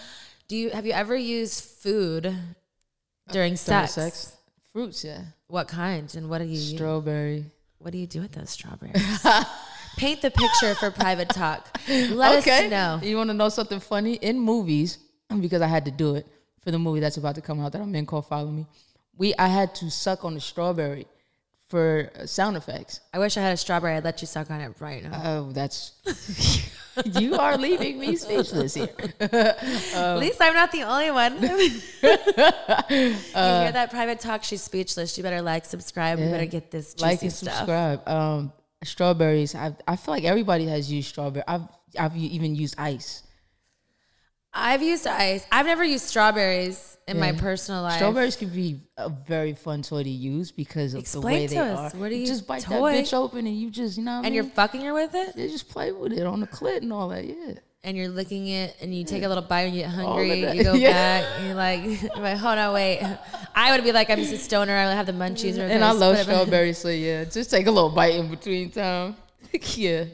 [0.49, 4.33] do you have you ever used food during During sex?
[4.73, 5.23] fruits, yeah.
[5.47, 6.75] What kind and what do you use?
[6.75, 7.47] Strawberry.
[7.79, 9.25] What do you do with those strawberries?
[9.97, 11.69] Paint the picture for private talk.
[11.89, 12.99] Let us know.
[13.03, 14.15] You want to know something funny?
[14.15, 14.99] In movies,
[15.41, 16.27] because I had to do it
[16.63, 18.67] for the movie that's about to come out that I'm in called Follow Me.
[19.17, 21.07] We I had to suck on a strawberry
[21.69, 23.01] for uh, sound effects.
[23.13, 23.97] I wish I had a strawberry.
[23.97, 25.23] I'd let you suck on it right now.
[25.25, 25.93] Oh, that's
[27.05, 28.89] you are leaving me speechless here.
[29.21, 31.35] At least I'm not the only one.
[31.43, 31.71] you hear
[33.73, 34.45] that private talk?
[34.45, 35.17] She's speechless.
[35.17, 36.19] You better like, subscribe.
[36.19, 37.55] We better get this juicy like and stuff.
[37.55, 38.09] subscribe.
[38.09, 38.53] Um,
[38.85, 39.55] strawberries.
[39.55, 41.45] I I feel like everybody has used strawberry.
[41.49, 41.67] I've
[41.99, 43.24] I've even used ice.
[44.55, 45.45] I've used ice.
[45.51, 47.97] I've never used strawberries in my personal life.
[47.97, 51.59] Strawberries can be a very fun toy to use because of Explain the way they
[51.73, 51.95] us.
[51.95, 51.99] are.
[51.99, 52.93] What do you- just bite toy?
[52.93, 55.15] that bitch open and you just you know what I and you're fucking her with
[55.15, 57.25] it, They just play with it on the clit and all that.
[57.25, 57.55] Yeah.
[57.83, 60.41] and you're licking it, and you take a little bite, and you get hungry.
[60.57, 60.93] You go Yeah.
[61.21, 63.03] back, and you're like, like, hold on, wait.
[63.55, 64.75] I would be like, I'm just a stoner.
[64.75, 65.59] I would have the munchies.
[65.59, 69.17] Or And I love strawberries, so yeah, just take a little bite in between time.
[69.75, 70.05] yeah.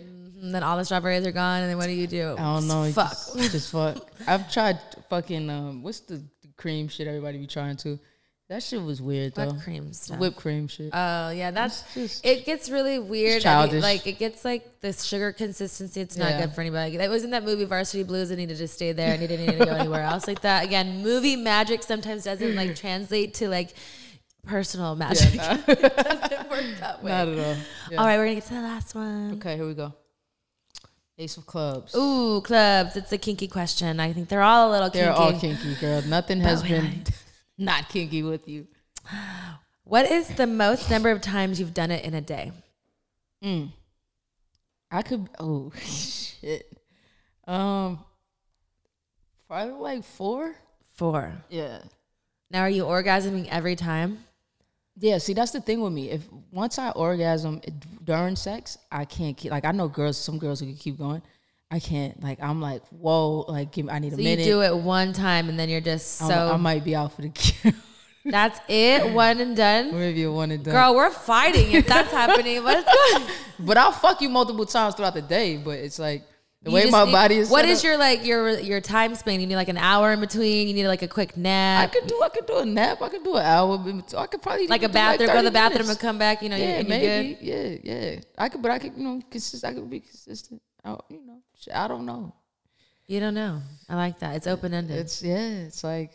[0.41, 2.34] And then all the strawberries are gone, and then what do you do?
[2.38, 2.91] I don't know.
[2.93, 3.11] Fuck.
[3.11, 4.11] Just, just fuck.
[4.26, 4.78] I've tried
[5.09, 6.22] fucking um, what's the,
[6.57, 7.99] cream shit everybody be trying to?
[8.49, 9.47] That shit was weird though.
[9.47, 10.18] What cream stuff?
[10.18, 10.91] Whipped cream shit.
[10.93, 12.45] Oh yeah, that's just- it.
[12.45, 13.36] Gets really weird.
[13.36, 13.82] It's I mean, childish.
[13.82, 16.01] like it gets like this sugar consistency.
[16.01, 16.41] It's not Yeah.
[16.41, 16.97] good for anybody.
[16.97, 18.30] That was in that movie Varsity Blues.
[18.32, 20.64] It needed to stay there, and it didn't need to go anywhere else like that.
[20.64, 23.72] Again, movie magic sometimes doesn't like translate to like
[24.45, 25.34] personal magic.
[25.34, 27.11] Yeah, it doesn't work that way.
[27.12, 27.57] Not at all.
[27.91, 27.99] Yeah.
[27.99, 29.34] All right, we're gonna get to the last one.
[29.34, 29.95] Okay, here we go.
[31.21, 31.95] Ace of clubs.
[31.95, 32.97] Ooh, clubs.
[32.97, 34.01] It's a kinky question.
[34.01, 35.05] I think they're all a little kinky.
[35.05, 36.01] They're all kinky, girl.
[36.03, 37.09] Nothing has been like-
[37.59, 38.66] not kinky with you.
[39.85, 42.53] What is the most number of times you've done it in a day?
[43.43, 43.66] Hmm.
[44.91, 45.29] I could.
[45.39, 46.66] Oh shit.
[47.47, 47.99] Um,
[49.47, 50.55] probably like four.
[50.95, 51.35] Four.
[51.51, 51.81] Yeah.
[52.51, 54.25] Now, are you orgasming every time?
[55.01, 56.11] Yeah, see, that's the thing with me.
[56.11, 56.22] If
[56.53, 57.61] once I orgasm
[58.05, 59.51] during sex, I can't keep.
[59.51, 61.22] Like I know girls, some girls who can keep going.
[61.70, 62.22] I can't.
[62.22, 63.44] Like I'm like, whoa.
[63.48, 66.16] Like give, I need So a you do it one time and then you're just
[66.16, 66.26] so.
[66.26, 67.76] I'm- I might be out for the count.
[68.24, 69.92] that's it, one and done.
[69.92, 70.74] Maybe one and done.
[70.74, 72.62] Girl, we're fighting if that's happening.
[72.62, 72.84] What's
[73.14, 73.26] going?
[73.61, 75.57] But I'll fuck you multiple times throughout the day.
[75.57, 76.24] But it's like
[76.63, 77.49] the You way just my body is.
[77.49, 79.41] What is your like your your time span?
[79.41, 80.69] You need like an hour in between.
[80.69, 81.89] You need like a quick nap.
[81.89, 82.21] I could do.
[82.23, 83.01] I could do a nap.
[83.01, 83.79] I could do an hour.
[84.19, 85.29] I could probably like a bathroom.
[85.31, 85.91] go to the bathroom minutes.
[85.91, 86.43] and come back.
[86.43, 87.35] You know, Yeah, maybe.
[87.35, 87.39] good.
[87.41, 88.21] Yeah, yeah.
[88.37, 89.65] I could, but I could, you know, consist.
[89.65, 90.61] I could be consistent.
[90.85, 91.39] I, you know,
[91.75, 92.35] I don't know.
[93.07, 93.63] You don't know.
[93.89, 94.37] I like that.
[94.37, 94.99] It's open ended.
[94.99, 95.65] It's yeah.
[95.67, 96.13] It's like,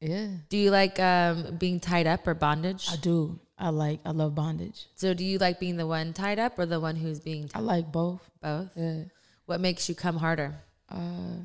[0.00, 0.28] yeah.
[0.50, 2.88] Do you like um, being tied up or bondage?
[2.92, 3.40] I do.
[3.58, 4.00] I like.
[4.04, 4.86] I love bondage.
[4.96, 7.58] So do you like being the one tied up or the one who's being tied
[7.58, 8.20] I like both.
[8.42, 8.68] both?
[8.76, 9.04] Yeah.
[9.46, 10.54] What makes you come harder?
[10.90, 11.40] Uh,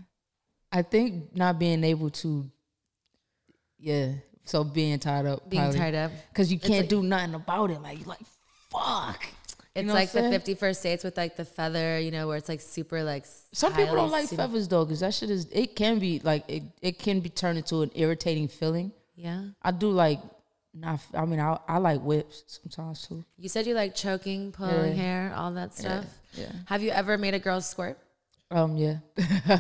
[0.72, 2.50] I think not being able to.
[3.80, 4.14] Yeah.
[4.46, 5.50] So being tied up.
[5.50, 6.12] Being tied up.
[6.30, 7.82] because you can't like- do nothing about it.
[7.82, 8.26] Like you're like,
[8.70, 9.26] fuck.
[9.74, 12.50] It's know like the fifty first dates with like the feather, you know, where it's
[12.50, 13.26] like super like.
[13.54, 15.48] Some people don't like feathers though, because that shit is.
[15.52, 16.64] It can be like it.
[16.82, 18.92] It can be turned into an irritating feeling.
[19.16, 19.44] Yeah.
[19.62, 20.20] I do like.
[20.74, 21.00] Not.
[21.14, 23.26] I mean, I I like whips sometimes too.
[23.38, 25.02] You said you like choking, pulling Yeah.
[25.04, 26.06] hair, all that stuff.
[26.34, 26.52] Yeah.
[26.66, 27.98] Have you ever made a girl squirt?
[28.50, 28.98] Um, yeah.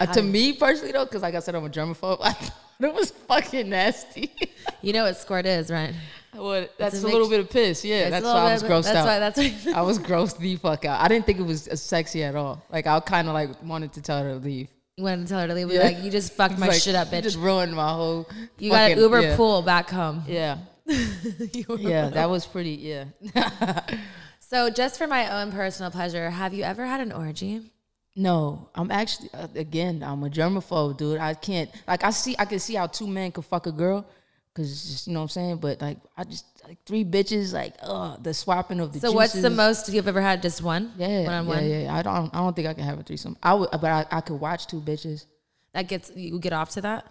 [0.00, 2.18] Uh, to me personally, though, because like I said, I'm a germaphobe.
[2.22, 4.32] I thought it was fucking nasty.
[4.82, 5.94] You know what squirt is, right?
[6.34, 7.84] well, that's a little bit of piss.
[7.84, 9.06] Yeah, that's why I was grossed that's out.
[9.06, 9.72] Why, that's why.
[9.72, 11.00] I was grossed the fuck out.
[11.00, 12.62] I didn't think it was sexy at all.
[12.70, 14.68] Like I kind of like wanted to tell her to leave.
[14.96, 15.70] You wanted to tell her to leave.
[15.70, 15.82] Yeah.
[15.82, 17.22] Like you just fucked my Like, shit up, You bitch.
[17.22, 18.28] just ruined my whole.
[18.58, 19.36] You got an Uber yeah.
[19.36, 20.22] pool back home.
[20.26, 22.70] Yeah, yeah, that was pretty.
[22.72, 23.04] Yeah.
[24.46, 27.62] So, just for my own personal pleasure, have you ever had an orgy?
[28.14, 30.02] No, I'm actually uh, again.
[30.04, 31.18] I'm a germaphobe, dude.
[31.18, 32.36] I can't like I see.
[32.38, 34.06] I can see how two men could fuck a girl,
[34.54, 35.56] cause just you know what I'm saying.
[35.58, 39.00] But like I just like three bitches, like uh the swapping of the.
[39.00, 40.42] So, what's the most you've ever had?
[40.42, 40.92] Just one?
[40.96, 41.68] Yeah, one on yeah, one.
[41.68, 41.94] yeah.
[41.94, 42.34] I don't.
[42.34, 43.36] I don't think I can have a threesome.
[43.42, 45.26] I would, but I, I could watch two bitches.
[45.72, 47.06] That gets you get off to that.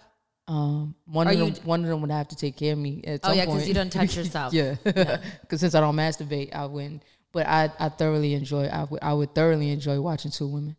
[0.48, 2.80] Um, one Are of them, you- one of them would have to take care of
[2.80, 4.54] me at Oh some yeah, because you don't touch yourself.
[4.54, 7.02] yeah, because since I don't masturbate, I wouldn't.
[7.32, 8.66] But I, I thoroughly enjoy.
[8.68, 10.76] I would, I would thoroughly enjoy watching two women.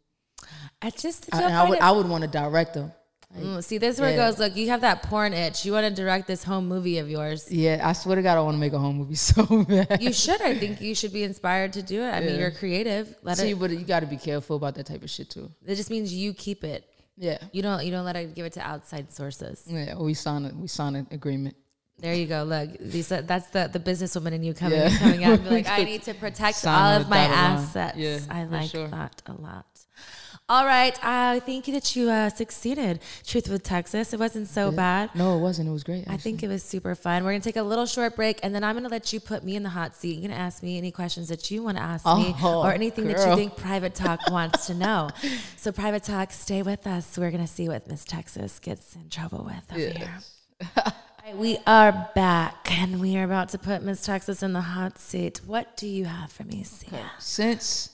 [0.83, 2.93] I just I, I would, I would want to direct them.
[3.37, 4.39] Mm, see, this is where it goes.
[4.39, 5.64] Look, you have that porn itch.
[5.64, 7.51] You want to direct this home movie of yours.
[7.51, 10.01] Yeah, I swear to God, I want to make a home movie so bad.
[10.03, 10.41] You should.
[10.41, 12.11] I think you should be inspired to do it.
[12.11, 13.14] I mean, you're creative.
[13.22, 13.59] Let See, it.
[13.59, 15.51] but you got to be careful about that type of shit too.
[15.66, 16.89] It just means you keep it.
[17.16, 17.85] Yeah, You don't.
[17.85, 19.62] You don't let it give it to outside sources.
[19.68, 19.97] yeah.
[19.97, 21.55] We signed, a, we signed an agreement.
[21.99, 22.43] There you go.
[22.43, 24.99] Look, Lisa, that's the the businesswoman in you coming Yeah.
[24.99, 27.97] coming out and be like, I need to protect Sign all of my assets.
[27.97, 28.89] Yeah, I like sure.
[28.89, 29.66] that a lot.
[30.47, 33.01] All right, I think that you uh, succeeded.
[33.27, 35.09] Truth with Texas, it wasn't so bad.
[35.15, 35.71] No, it wasn't.
[35.71, 36.05] It was great.
[36.07, 37.25] I think it was super fun.
[37.25, 39.57] We're gonna take a little short break, and then I'm gonna let you put me
[39.57, 40.19] in the hot seat.
[40.19, 43.07] You're gonna ask me any questions that you want to ask me, Oh, or anything
[43.07, 45.09] that you think Private Talk wants to know.
[45.57, 47.17] So, Private Talk, stay with us.
[47.17, 50.21] We're gonna see what Miss Texas gets in trouble with over here.
[50.61, 50.93] Yes.
[51.25, 54.99] Right, We are back, and we are about to put Miss Texas in the hot
[54.99, 55.41] seat.
[55.47, 57.01] What do you have for me, Siya?
[57.19, 57.89] since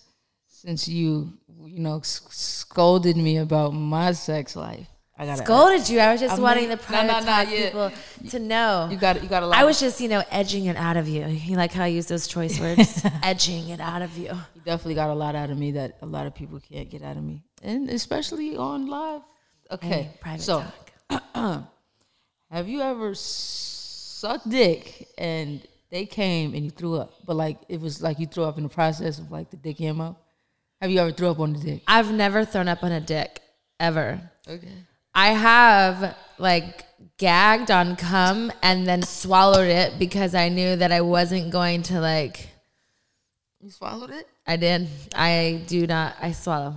[0.49, 1.33] since you
[1.67, 4.87] you know scolded me about my sex life,
[5.19, 6.01] I got Scolded you.
[6.01, 7.65] I was just I wanting mean- the private no, no, no, talk yeah.
[7.67, 7.93] people
[8.31, 8.89] to know.
[8.91, 9.59] You got you got a lot.
[9.59, 11.27] I was just, you know, edging it out of you.
[11.27, 13.05] You like how I use those choice words?
[13.23, 14.31] edging it out of you.
[14.55, 17.03] you definitely got a lot out of me that a lot of people can't get
[17.03, 19.21] out of me, and especially on live.
[19.71, 20.65] Okay, Hey, private so
[21.11, 21.23] talk.
[22.51, 27.81] have you ever sucked dick and they came and you threw up, but like it
[27.81, 30.30] was like you threw up in the process of like the dick came up?
[30.81, 31.83] Have you ever threw up on a dick?
[31.87, 33.41] I've never thrown up on a dick
[33.79, 34.21] ever.
[34.49, 34.73] Okay.
[35.15, 36.87] I have like
[37.19, 42.01] gagged on cum and then swallowed it because I knew that I wasn't going to
[42.01, 42.49] like.
[43.61, 44.27] You swallowed it?
[44.47, 44.89] I did.
[45.15, 46.17] I do not.
[46.21, 46.77] I swallow.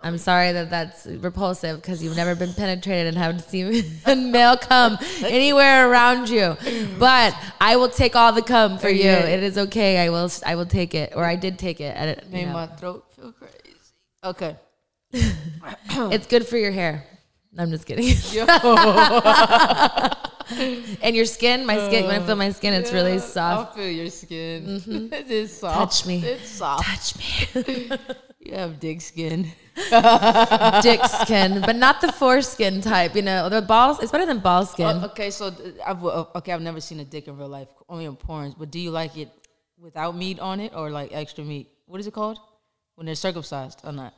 [0.00, 4.56] I'm sorry that that's repulsive because you've never been penetrated and haven't seen a male
[4.56, 6.56] come anywhere around you.
[6.98, 9.10] But I will take all the cum for you.
[9.10, 9.98] It is okay.
[9.98, 10.30] I will.
[10.46, 11.96] I will take it, or I did take it.
[11.96, 12.52] I, you Made know.
[12.52, 13.54] my throat feel crazy.
[14.22, 14.56] Okay.
[15.12, 17.04] It's good for your hair.
[17.56, 18.04] I'm just kidding.
[21.02, 22.06] and your skin, my skin.
[22.06, 22.72] When I feel my skin?
[22.72, 23.72] It's really soft.
[23.72, 24.66] I feel your skin.
[24.66, 25.12] Mm-hmm.
[25.12, 25.76] it is soft.
[25.76, 26.22] Touch me.
[26.24, 26.84] It's soft.
[26.84, 27.16] Touch
[27.56, 27.90] me.
[28.48, 29.52] You have dick skin.
[30.82, 33.14] Dick skin, but not the foreskin type.
[33.14, 34.02] You know, the balls.
[34.02, 34.86] It's better than ball skin.
[34.86, 35.54] Uh, okay, so
[35.86, 38.54] I've uh, okay, I've never seen a dick in real life, only in porns.
[38.58, 39.28] But do you like it
[39.78, 41.68] without meat on it or like extra meat?
[41.86, 42.40] What is it called
[42.96, 44.14] when they're circumcised or not?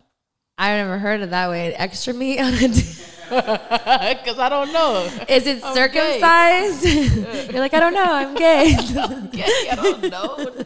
[0.56, 1.74] I never heard it that way.
[1.74, 2.86] Extra meat on a dick.
[3.30, 5.08] Because I don't know.
[5.28, 6.84] Is it I'm circumcised?
[7.52, 8.76] You're like, I don't know, I'm gay.
[8.76, 10.64] Okay, I don't know.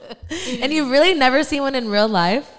[0.63, 2.51] and you've really never seen one in real life?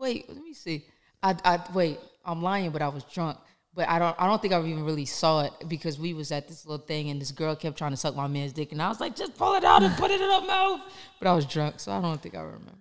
[0.00, 0.84] Wait, let me see.
[1.22, 1.98] I, I wait.
[2.24, 3.38] I'm lying, but I was drunk.
[3.74, 4.16] But I don't.
[4.18, 7.10] I don't think I even really saw it because we was at this little thing
[7.10, 9.36] and this girl kept trying to suck my man's dick, and I was like, just
[9.36, 10.80] pull it out and put it in her mouth.
[11.18, 12.72] But I was drunk, so I don't think I remember.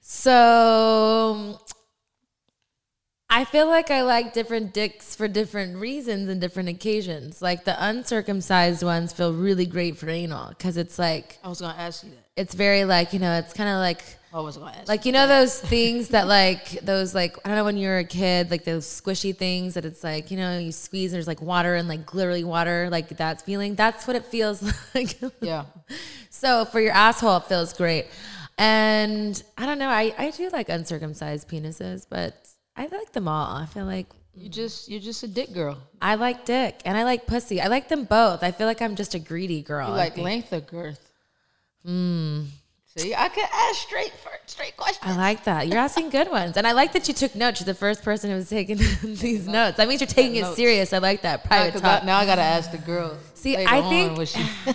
[0.00, 1.60] So
[3.32, 7.40] I feel like I like different dicks for different reasons and different occasions.
[7.40, 11.78] Like the uncircumcised ones feel really great for anal because it's like, I was gonna
[11.78, 12.26] ask you that.
[12.36, 14.02] it's very like, you know, it's kind of like,
[14.32, 14.88] I was gonna ask.
[14.88, 17.98] like you know those things that like those like I don't know when you were
[17.98, 21.26] a kid like those squishy things that it's like you know you squeeze and there's
[21.26, 24.62] like water and like glittery water like that feeling that's what it feels
[24.94, 25.64] like yeah.
[26.30, 28.06] so for your asshole it feels great
[28.56, 32.36] and I don't know I I do like uncircumcised penises but
[32.76, 35.76] I like them all I feel like You just you're just a dick girl.
[36.00, 38.94] I like dick and I like pussy I like them both I feel like I'm
[38.94, 41.00] just a greedy girl You like length or girth?
[41.84, 42.44] Hmm.
[42.96, 45.12] See, I can ask straight for straight questions.
[45.12, 45.68] I like that.
[45.68, 46.56] You're asking good ones.
[46.56, 47.60] And I like that you took notes.
[47.60, 49.76] You're the first person who's taking these notes.
[49.76, 50.56] That means you're taking it notes.
[50.56, 50.92] serious.
[50.92, 51.44] I like that.
[51.44, 52.02] Now, Private talk.
[52.02, 53.16] I, now I gotta ask the girl.
[53.34, 54.44] See, I think- what she-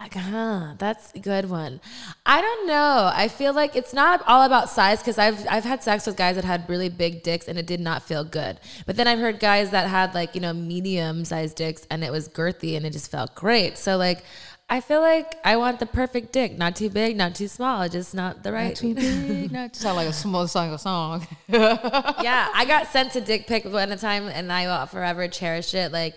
[0.00, 1.80] Like, huh, that's a good one.
[2.26, 3.08] I don't know.
[3.14, 6.34] I feel like it's not all about size because I've I've had sex with guys
[6.34, 8.58] that had really big dicks and it did not feel good.
[8.84, 12.10] But then I've heard guys that had like you know medium sized dicks and it
[12.10, 13.78] was girthy and it just felt great.
[13.78, 14.24] So like.
[14.68, 18.14] I feel like I want the perfect dick, not too big, not too small, just
[18.14, 18.68] not the right.
[18.68, 20.72] Not too big, not sound like a small song.
[20.72, 21.26] A song.
[21.48, 25.92] yeah, I got sent a dick pic one time, and I will forever cherish it.
[25.92, 26.16] Like,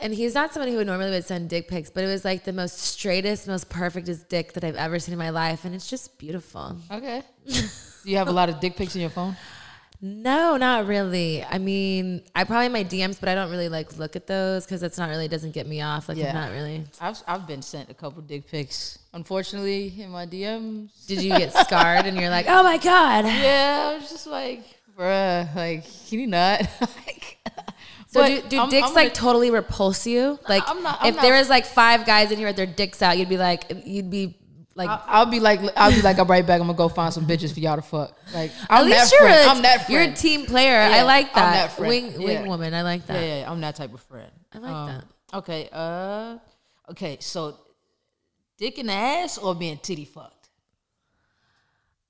[0.00, 2.44] and he's not someone who would normally would send dick pics, but it was like
[2.44, 5.88] the most straightest, most perfectest dick that I've ever seen in my life, and it's
[5.88, 6.78] just beautiful.
[6.90, 7.22] Okay.
[7.46, 7.60] Do
[8.04, 9.36] you have a lot of dick pics in your phone?
[10.06, 11.42] No, not really.
[11.44, 14.82] I mean, I probably my DMs, but I don't really like look at those because
[14.82, 16.08] it's not really doesn't get me off.
[16.08, 16.32] Like, Yeah.
[16.32, 16.84] Not really.
[17.00, 18.98] I've I've been sent a couple dick pics.
[19.12, 21.06] Unfortunately, in my DMs.
[21.06, 23.24] Did you get scarred and you're like, oh my god?
[23.46, 24.62] Yeah, I was just like,
[24.96, 26.60] bruh, like can you not?
[26.80, 27.38] like,
[28.08, 30.38] So do, do I'm- dicks I'm like gonna- totally repulse you?
[30.48, 33.02] Like, I'm not- if there not- was like five guys in here with their dicks
[33.02, 34.36] out, you'd be like, you'd be
[34.76, 36.60] like, I'll, I'll be like, I'll be like, I'm right back.
[36.60, 38.16] I'm gonna go find some bitches for y'all to fuck.
[38.32, 39.46] Like, I'm at that least you're friend.
[39.48, 40.78] a, I'm that you're a team player.
[40.78, 41.52] I Yeah, like I'm that.
[41.52, 41.88] that friend.
[41.88, 42.40] Wing Yeah.
[42.42, 42.74] wing woman.
[42.74, 43.14] I like that.
[43.20, 44.30] Yeah, yeah, I'm that type of friend.
[44.54, 45.04] I like that.
[45.38, 46.38] Okay, uh,
[46.90, 47.58] okay, so
[48.58, 50.50] dick in the ass or being titty fucked?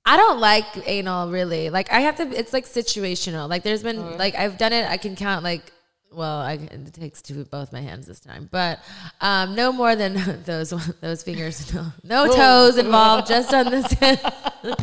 [0.05, 1.69] I don't like anal really.
[1.69, 2.23] Like I have to.
[2.29, 3.49] It's like situational.
[3.49, 4.89] Like there's been like I've done it.
[4.89, 5.71] I can count like.
[6.11, 8.79] Well, I, it takes two both my hands this time, but
[9.21, 10.69] um, no more than those
[11.01, 11.73] those fingers.
[11.73, 13.27] No, no toes involved.
[13.27, 13.93] Just on this.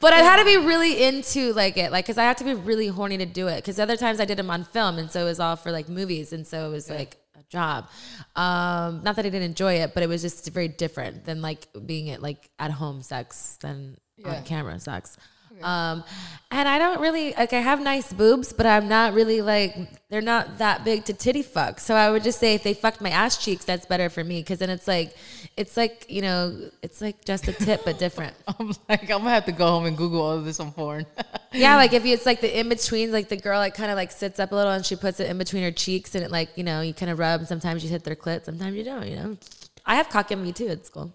[0.00, 2.54] But I had to be really into like it, like because I had to be
[2.54, 3.56] really horny to do it.
[3.56, 5.88] Because other times I did them on film, and so it was all for like
[5.88, 7.88] movies, and so it was like a job.
[8.34, 11.68] Um, not that I didn't enjoy it, but it was just very different than like
[11.86, 14.38] being at like at home sex than Yeah.
[14.38, 15.16] on camera sex.
[15.64, 16.04] Um,
[16.52, 19.74] and I don't really like I have nice boobs, but I'm not really like
[20.10, 21.80] they're not that big to titty fuck.
[21.80, 24.40] So I would just say if they fucked my ass cheeks, that's better for me
[24.40, 25.16] because then it's like
[25.56, 28.34] it's like you know it's like just a tip but different.
[28.58, 31.06] I'm like, I'm gonna have to go home and Google all of this on porn.
[31.54, 33.96] Yeah, like if you, it's like the in between, like the girl like kind of
[33.96, 36.30] like sits up a little and she puts it in between her cheeks and it
[36.30, 37.44] like you know you kind of rub.
[37.46, 39.06] Sometimes you hit their clit, sometimes you don't.
[39.06, 39.36] You know,
[39.84, 41.12] I have cock envy too at school.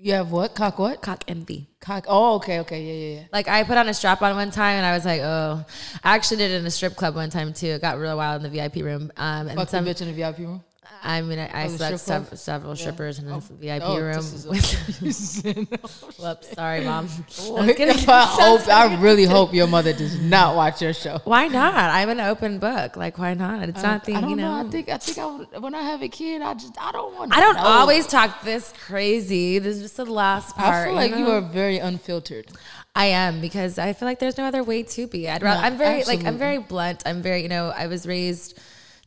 [0.00, 0.54] You have what?
[0.54, 1.02] Cock what?
[1.02, 1.68] Cock envy.
[1.80, 2.04] Cock.
[2.08, 3.26] Oh, okay, okay, yeah, yeah, yeah.
[3.32, 5.64] Like I put on a strap on one time and I was like, oh,
[6.04, 7.66] I actually did it in a strip club one time too.
[7.66, 9.12] It got real wild in the VIP room.
[9.16, 10.62] Um, and Fuck some, the bitch in the VIP room.
[11.02, 14.16] I mean, I, I Oh, slept sev- several strippers in the VIP Oh, room.
[14.16, 17.08] Oh, this oh, Whoops, sorry, mom.
[17.38, 18.68] I hope.
[18.68, 21.20] I really hope your mother does not watch your show.
[21.24, 21.74] Why not?
[21.74, 22.96] I'm an open book.
[22.96, 23.68] Like, why not?
[23.68, 24.34] It's not the you know.
[24.34, 24.66] know.
[24.66, 24.88] I think.
[24.88, 27.34] I think I would, when I have a kid, I just I don't want.
[27.34, 29.58] I don't always talk this crazy.
[29.58, 30.74] This is just the last part.
[30.74, 31.38] I feel like you know?
[31.38, 32.48] are very unfiltered.
[32.94, 35.28] I am because I feel like there's no other way to be.
[35.28, 35.62] I'd rather.
[35.62, 37.02] I'm very like I'm very blunt.
[37.06, 38.58] I'm very you know I was raised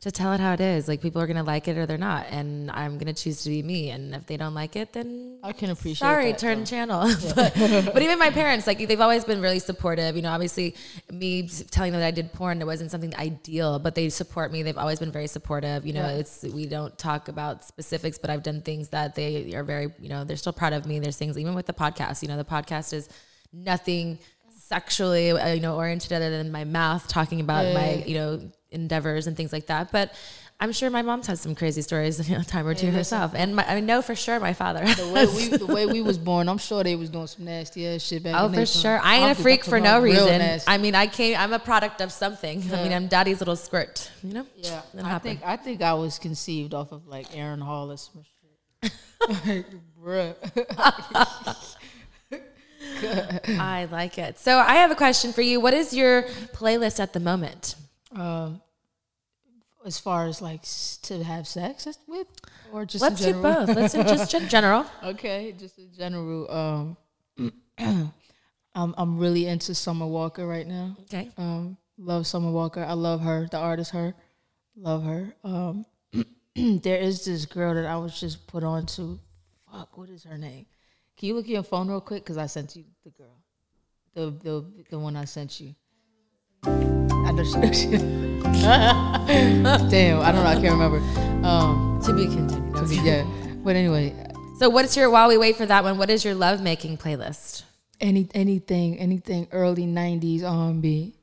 [0.01, 0.87] to tell it how it is.
[0.87, 3.61] Like people are gonna like it or they're not, and I'm gonna choose to be
[3.61, 3.91] me.
[3.91, 5.99] And if they don't like it, then I can appreciate.
[5.99, 6.65] Sorry, that, turn though.
[6.65, 7.01] channel.
[7.35, 7.53] but,
[7.93, 10.15] but even my parents, like they've always been really supportive.
[10.15, 10.75] You know, obviously
[11.11, 14.63] me telling them that I did porn, it wasn't something ideal, but they support me.
[14.63, 15.85] They've always been very supportive.
[15.85, 19.63] You know, it's we don't talk about specifics, but I've done things that they are
[19.63, 20.97] very, you know, they're still proud of me.
[20.99, 22.23] There's things even with the podcast.
[22.23, 23.07] You know, the podcast is
[23.53, 24.17] nothing
[24.57, 28.05] sexually, uh, you know, oriented other than my mouth talking about Yeah, my, yeah, yeah.
[28.05, 29.91] you know, endeavors and things like that.
[29.91, 30.13] But
[30.61, 33.33] I'm sure my mom's has some crazy stories, you know, a time or two herself,
[33.35, 34.85] and my, I know for sure my father.
[34.85, 37.87] The way we the way we was born, I'm sure they was doing some nasty
[37.87, 38.35] ass shit back.
[38.37, 38.99] Oh, for sure.
[38.99, 40.37] I ain't I'm a freak for no reason.
[40.37, 40.69] nasty.
[40.69, 41.35] I mean, I came.
[41.35, 42.61] I'm a product of something.
[42.71, 44.11] I mean, I'm daddy's little squirt.
[44.23, 44.45] You know.
[44.55, 45.39] yeah, I happened.
[45.39, 48.91] think I think I was conceived off of like Aaron Hall or some shit.
[49.47, 49.65] like,
[49.99, 50.35] bruh.
[53.59, 54.37] I like it.
[54.37, 55.59] So I have a question for you.
[55.59, 57.75] What is your playlist at the moment?
[58.13, 58.61] Um,
[59.85, 60.61] as far as like
[61.03, 62.27] to have sex with,
[62.71, 63.69] or just Let's do both.
[63.69, 64.85] Let's just in general.
[65.03, 66.51] Okay, just in general.
[66.51, 67.51] Um,
[68.75, 70.95] I'm I'm really into Summer Walker right now.
[71.01, 71.29] Okay.
[71.37, 72.83] Um, love Summer Walker.
[72.83, 73.91] I love her, the artist.
[73.91, 74.13] Her,
[74.75, 75.33] love her.
[75.43, 75.85] Um,
[76.55, 79.19] there is this girl that I was just put on to.
[79.71, 80.65] Fuck, what is her name?
[81.17, 82.25] Can you look at your phone real quick?
[82.25, 83.37] Cause I sent you the girl,
[84.13, 85.75] the the the one I sent you.
[87.31, 87.87] I know she.
[89.89, 90.49] Damn, I don't know.
[90.49, 90.97] I can't remember.
[91.47, 92.75] Um, To be continued.
[92.75, 92.95] Okay.
[93.03, 93.23] yeah,
[93.63, 94.13] but anyway,
[94.59, 95.97] So what's your while we wait for that one?
[95.97, 97.63] What is your love making playlist?
[98.01, 101.13] any anything anything early '90s R&B.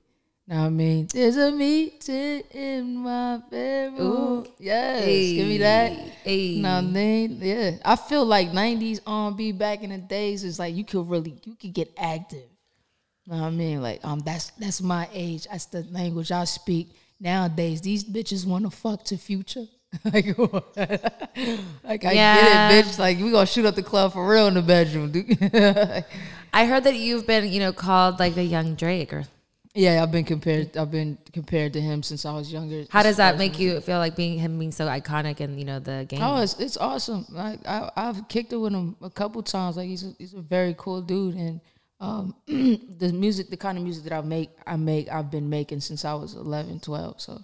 [0.47, 4.01] Now I mean, there's a meeting in my bedroom.
[4.01, 4.47] Ooh.
[4.59, 5.93] Yes, give me that.
[5.93, 7.39] Know what I mean?
[7.43, 11.35] Yeah, I feel like '90s R&B back in the days is like you could really
[11.45, 12.49] you could get active.
[13.29, 13.83] Know what I mean?
[13.83, 15.47] Like um, that's that's my age.
[15.51, 16.89] That's the language I speak
[17.21, 17.81] nowadays.
[17.83, 19.67] These bitches want to fuck to future.
[20.05, 20.37] like,
[21.85, 22.71] like I Yeah.
[22.71, 22.99] get it, bitch.
[22.99, 25.37] Like we gonna shoot up the club for real in the bedroom, dude.
[26.53, 29.13] I heard that you've been, you know, called like the young Drake.
[29.13, 29.25] Or
[29.75, 30.77] yeah, I've been compared.
[30.77, 32.85] I've been compared to him since I was younger.
[32.91, 33.99] how does that make you feel?
[33.99, 36.21] Like being him being so iconic and you know the game.
[36.23, 37.27] Oh, it's it's awesome.
[37.29, 39.77] Like I I've kicked it with him a couple times.
[39.77, 41.61] Like he's a, he's a very cool dude, and
[42.01, 45.81] um, the music, the kind of music that I make, I make, I've been making
[45.81, 47.21] since I was 11, 12.
[47.21, 47.43] So,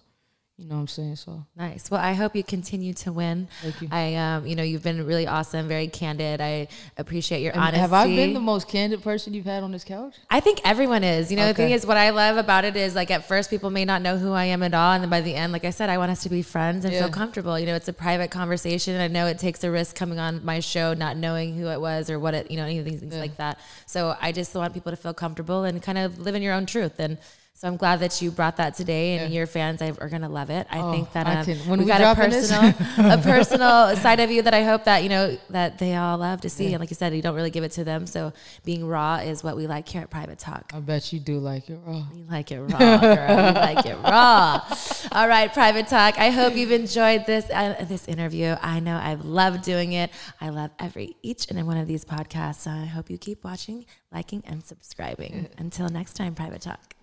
[0.57, 1.17] you know what I'm saying.
[1.17, 1.91] So Nice.
[1.91, 3.49] Well, I hope you continue to win.
[3.61, 3.89] Thank you.
[3.91, 6.41] I, um, you know, you've been really awesome, very candid.
[6.41, 7.81] I appreciate your And honesty.
[7.81, 10.15] have I been the most candid person you've had on this couch?
[10.31, 11.33] I think everyone is.
[11.33, 13.71] You know, the thing is, what I love about it is like at first people
[13.71, 15.71] may not know who I am at all, and then by the end, like I
[15.71, 17.59] said, I want us to be friends and feel comfortable.
[17.59, 19.01] You know, it's a private conversation.
[19.01, 22.09] I know it takes a risk coming on my show, not knowing who it was
[22.11, 23.59] or what it, you know, anything of these things like that.
[23.87, 26.67] So I just want people to feel comfortable and kind of live in your own
[26.67, 27.01] truth.
[27.01, 27.19] And
[27.57, 29.39] so I'm glad that you brought that today, and Yeah.
[29.39, 30.67] your fans are gonna love it.
[30.71, 32.75] I Oh, think that I um, can- when we we got a personal,
[33.13, 36.41] a personal side of you that I hope that you know that they all love
[36.43, 36.73] to see.
[36.75, 38.07] And like you said, you don't really give it to them.
[38.09, 38.33] So
[38.65, 40.73] being raw is what we like here at Private Talk.
[40.75, 42.03] I bet you do like it raw.
[42.15, 43.47] You like it raw, girl.
[43.47, 44.61] You like it raw.
[45.13, 46.19] All right, private talk.
[46.19, 48.57] I hope you've enjoyed this uh, this interview.
[48.61, 50.11] I know I've loved doing it.
[50.41, 52.61] I love every each and every one of these podcasts.
[52.63, 55.49] So I hope you keep watching, liking, and subscribing.
[55.57, 56.94] Until next time, private talk.